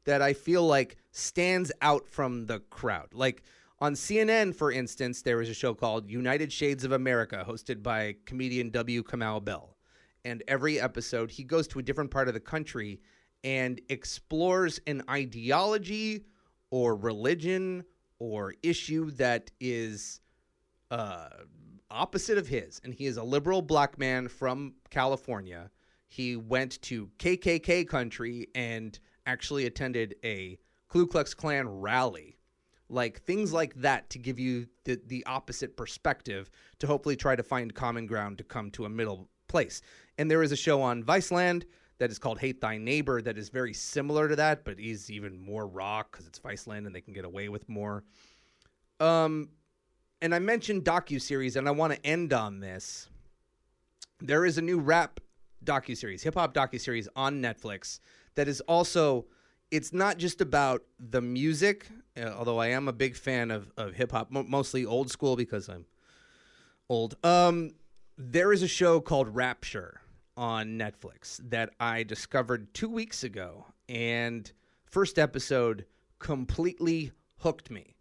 [0.04, 3.08] that I feel like stands out from the crowd.
[3.12, 3.42] Like
[3.80, 8.16] on CNN, for instance, there was a show called United Shades of America, hosted by
[8.26, 9.02] comedian W.
[9.02, 9.76] Kamau Bell.
[10.24, 13.00] And every episode, he goes to a different part of the country
[13.42, 16.26] and explores an ideology
[16.70, 17.84] or religion
[18.18, 20.20] or issue that is
[20.90, 21.28] uh,
[21.90, 22.80] opposite of his.
[22.84, 25.70] And he is a liberal black man from California.
[26.06, 28.98] He went to KKK country and
[29.30, 30.58] actually attended a
[30.88, 32.36] Ku Klux Klan rally
[32.88, 36.50] like things like that to give you the, the opposite perspective
[36.80, 39.80] to hopefully try to find common ground to come to a middle place.
[40.18, 41.64] And there is a show on Viceland
[41.98, 45.38] that is called Hate Thy Neighbor that is very similar to that, but is even
[45.38, 48.02] more raw because it's Viceland and they can get away with more.
[48.98, 49.50] Um,
[50.20, 53.08] and I mentioned docu series, and I want to end on this.
[54.20, 55.20] There is a new rap
[55.64, 58.00] docu series, hip hop docu series on Netflix
[58.34, 59.26] that is also
[59.70, 63.94] it's not just about the music, uh, although I am a big fan of, of
[63.94, 65.86] hip hop, mo- mostly old school because I'm
[66.88, 67.14] old.
[67.24, 67.70] Um,
[68.18, 70.00] there is a show called Rapture
[70.36, 74.50] on Netflix that I discovered two weeks ago, and
[74.84, 75.86] first episode
[76.18, 77.94] completely hooked me.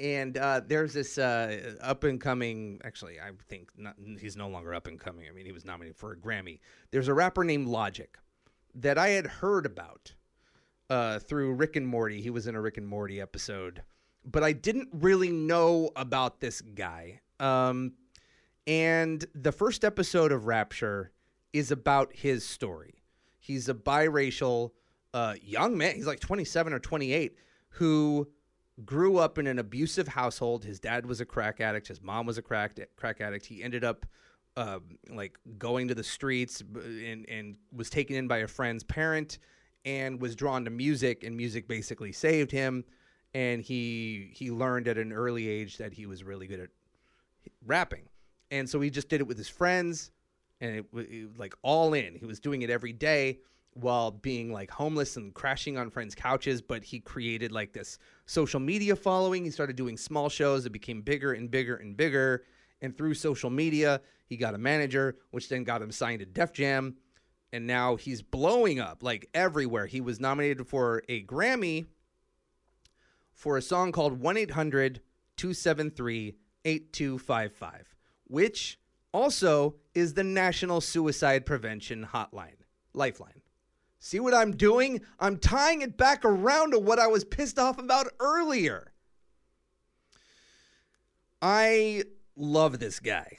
[0.00, 4.74] And uh, there's this uh, up and coming, actually, I think not, he's no longer
[4.74, 5.26] up and coming.
[5.28, 6.58] I mean, he was nominated for a Grammy.
[6.90, 8.18] There's a rapper named Logic
[8.74, 10.14] that I had heard about
[10.90, 12.20] uh, through Rick and Morty.
[12.20, 13.82] He was in a Rick and Morty episode,
[14.24, 17.20] but I didn't really know about this guy.
[17.40, 17.92] Um,
[18.66, 21.12] and the first episode of Rapture
[21.52, 23.02] is about his story.
[23.38, 24.70] He's a biracial
[25.12, 25.96] uh, young man.
[25.96, 27.36] He's like 27 or 28
[27.70, 28.28] who
[28.84, 30.64] grew up in an abusive household.
[30.64, 31.88] His dad was a crack addict.
[31.88, 33.46] His mom was a crack crack addict.
[33.46, 34.06] He ended up
[34.56, 34.78] uh,
[35.10, 39.38] like going to the streets and and was taken in by a friend's parent
[39.84, 42.84] and was drawn to music and music basically saved him.
[43.34, 46.68] And he he learned at an early age that he was really good at
[47.64, 48.08] rapping.
[48.50, 50.10] And so he just did it with his friends
[50.60, 52.14] and it, it was like all in.
[52.14, 53.38] He was doing it every day
[53.74, 58.60] while being like homeless and crashing on friends couches but he created like this social
[58.60, 59.44] media following.
[59.44, 60.66] He started doing small shows.
[60.66, 62.44] It became bigger and bigger and bigger
[62.82, 66.52] and through social media he got a manager which then got him signed to def
[66.52, 66.96] jam
[67.52, 71.86] and now he's blowing up like everywhere he was nominated for a grammy
[73.32, 75.00] for a song called 1 800
[75.36, 77.94] 273 8255,
[78.28, 78.78] which
[79.12, 82.60] also is the National Suicide Prevention Hotline,
[82.94, 83.42] Lifeline.
[83.98, 85.00] See what I'm doing?
[85.20, 88.92] I'm tying it back around to what I was pissed off about earlier.
[91.40, 92.04] I
[92.42, 93.38] love this guy.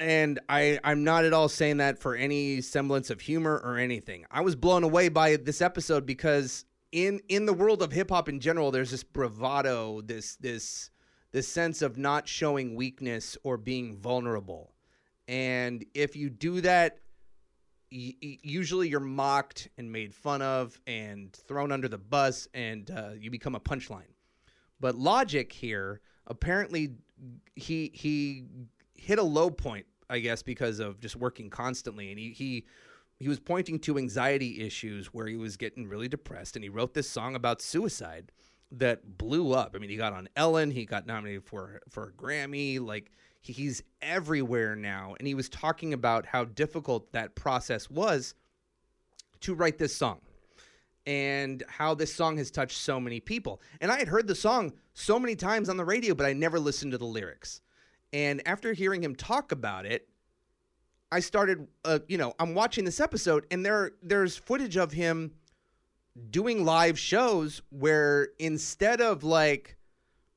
[0.00, 4.26] And I, I'm not at all saying that for any semblance of humor or anything.
[4.30, 8.28] I was blown away by this episode because in in the world of hip hop
[8.28, 10.90] in general, there's this bravado, this this
[11.32, 14.72] this sense of not showing weakness or being vulnerable.
[15.26, 16.98] And if you do that,
[17.90, 23.30] usually you're mocked and made fun of and thrown under the bus, and uh, you
[23.30, 24.12] become a punchline.
[24.80, 26.94] But Logic here apparently
[27.54, 28.44] he he
[28.94, 32.66] hit a low point, I guess, because of just working constantly, and he he
[33.18, 36.94] he was pointing to anxiety issues where he was getting really depressed, and he wrote
[36.94, 38.32] this song about suicide
[38.72, 39.72] that blew up.
[39.74, 43.10] I mean, he got on Ellen, he got nominated for for a Grammy, like
[43.40, 48.34] he's everywhere now, and he was talking about how difficult that process was
[49.40, 50.20] to write this song
[51.06, 53.60] and how this song has touched so many people.
[53.80, 56.58] And I had heard the song so many times on the radio, but I never
[56.58, 57.60] listened to the lyrics.
[58.12, 60.08] And after hearing him talk about it,
[61.12, 65.32] I started, uh, you know, I'm watching this episode, and there there's footage of him
[66.30, 69.76] doing live shows where instead of like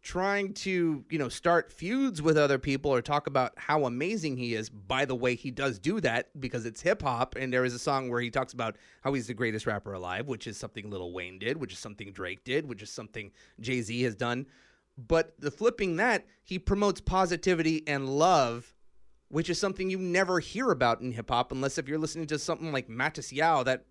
[0.07, 4.55] trying to you know start feuds with other people or talk about how amazing he
[4.55, 7.35] is by the way he does do that because it's hip hop.
[7.35, 10.25] And there is a song where he talks about how he's the greatest rapper alive
[10.25, 14.01] which is something Lil Wayne did which is something Drake did which is something Jay-Z
[14.03, 14.45] has done.
[14.97, 18.73] But the flipping that he promotes positivity and love
[19.27, 22.39] which is something you never hear about in hip hop unless if you're listening to
[22.39, 23.83] something like Matisyahu that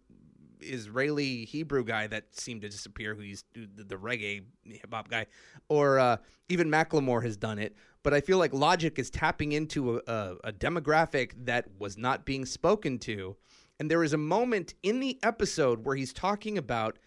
[0.61, 5.27] Israeli Hebrew guy that seemed to disappear, who he's the, the reggae hip hop guy,
[5.69, 6.17] or uh,
[6.49, 7.77] even Macklemore has done it.
[8.03, 12.25] But I feel like Logic is tapping into a, a, a demographic that was not
[12.25, 13.37] being spoken to.
[13.79, 16.99] And there is a moment in the episode where he's talking about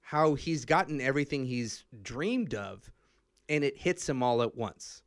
[0.00, 2.90] how he's gotten everything he's dreamed of,
[3.48, 5.02] and it hits him all at once.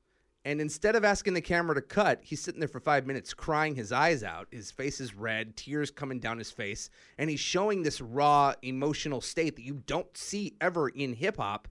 [0.48, 3.76] And instead of asking the camera to cut, he's sitting there for five minutes crying
[3.76, 4.48] his eyes out.
[4.50, 6.90] His face is red, tears coming down his face.
[7.18, 11.68] And he's showing this raw emotional state that you don't see ever in hip hop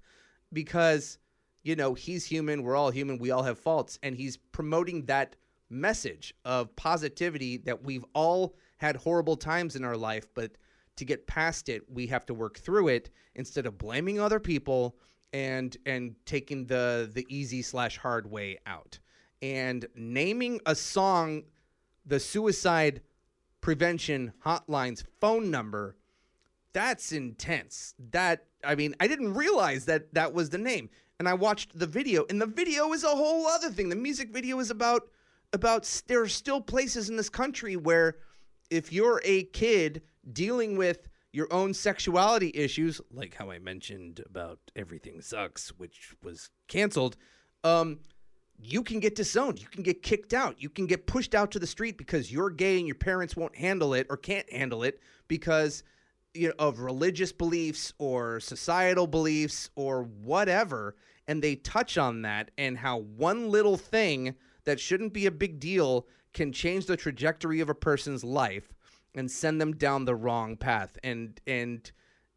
[0.53, 1.17] because,
[1.63, 2.63] you know, he's human.
[2.63, 3.17] We're all human.
[3.17, 3.99] We all have faults.
[4.03, 5.37] And he's promoting that
[5.71, 10.51] message of positivity that we've all had horrible times in our life, but
[10.97, 14.99] to get past it, we have to work through it instead of blaming other people
[15.37, 18.99] and and taking the the easy slash hard way out.
[19.43, 21.45] And naming a song
[22.07, 23.03] the suicide
[23.61, 25.97] prevention hotline's phone number
[26.73, 27.95] that's intense.
[28.13, 30.89] That i mean i didn't realize that that was the name.
[31.19, 33.91] And i watched the video and the video is a whole other thing.
[33.91, 35.09] The music video is about
[35.53, 38.17] about there are still places in this country where
[38.71, 40.01] if you're a kid
[40.33, 46.49] dealing with your own sexuality issues, like how I mentioned about Everything Sucks, which was
[46.67, 47.19] canceled,
[47.63, 47.99] um,
[48.59, 49.61] you can get disowned.
[49.61, 50.57] You can get kicked out.
[50.59, 53.55] You can get pushed out to the street because you're gay and your parents won't
[53.55, 55.83] handle it or can't handle it because
[56.33, 60.97] you know, of religious beliefs or societal beliefs or whatever.
[61.29, 65.61] And they touch on that and how one little thing that shouldn't be a big
[65.61, 68.73] deal can change the trajectory of a person's life
[69.17, 70.97] and send them down the wrong path.
[71.03, 71.91] And and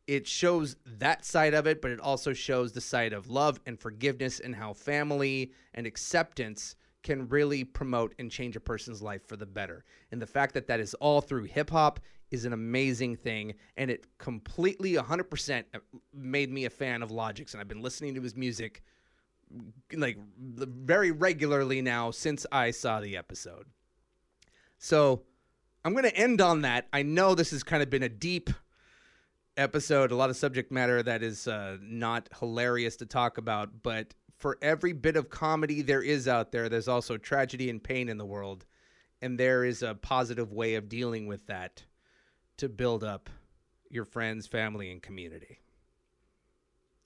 [0.07, 3.79] it shows that side of it but it also shows the side of love and
[3.79, 9.37] forgiveness and how family and acceptance can really promote and change a person's life for
[9.37, 9.85] the better.
[10.11, 11.99] And the fact that that is all through hip hop
[12.31, 15.79] is an amazing thing and it completely 100% uh,
[16.13, 18.83] made me a fan of Logic's and I've been listening to his music
[19.93, 23.65] like very regularly now since I saw the episode.
[24.77, 25.23] So
[25.85, 26.87] I'm going to end on that.
[26.91, 28.49] I know this has kind of been a deep
[29.57, 34.13] episode, a lot of subject matter that is uh, not hilarious to talk about, but
[34.37, 38.17] for every bit of comedy there is out there, there's also tragedy and pain in
[38.17, 38.65] the world.
[39.21, 41.83] and there is a positive way of dealing with that
[42.57, 43.29] to build up
[43.89, 45.59] your friends, family, and community.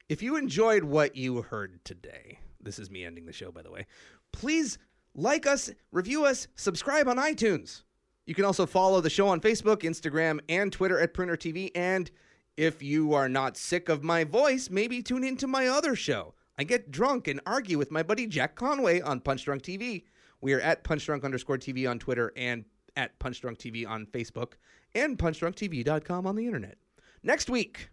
[0.09, 3.71] If you enjoyed what you heard today, this is me ending the show, by the
[3.71, 3.87] way,
[4.31, 4.77] please
[5.15, 7.83] like us, review us, subscribe on iTunes.
[8.25, 11.71] You can also follow the show on Facebook, Instagram, and Twitter at Pruner TV.
[11.75, 12.09] And
[12.55, 16.33] if you are not sick of my voice, maybe tune into my other show.
[16.57, 20.03] I get drunk and argue with my buddy Jack Conway on Punch Drunk TV.
[20.39, 22.63] We are at Punch Drunk underscore TV on Twitter and
[22.95, 24.53] at Punch Drunk TV on Facebook
[24.95, 26.77] and punchdrunktv.com on the internet.
[27.23, 27.89] Next week,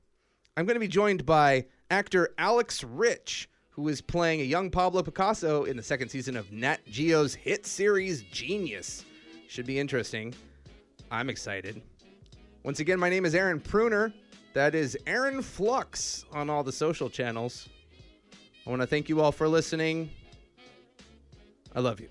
[0.56, 5.02] I'm going to be joined by actor Alex Rich, who is playing a young Pablo
[5.02, 9.04] Picasso in the second season of Nat Geo's hit series Genius.
[9.50, 10.32] Should be interesting.
[11.10, 11.82] I'm excited.
[12.62, 14.12] Once again, my name is Aaron Pruner.
[14.52, 17.68] That is Aaron Flux on all the social channels.
[18.64, 20.08] I want to thank you all for listening.
[21.74, 22.08] I love you.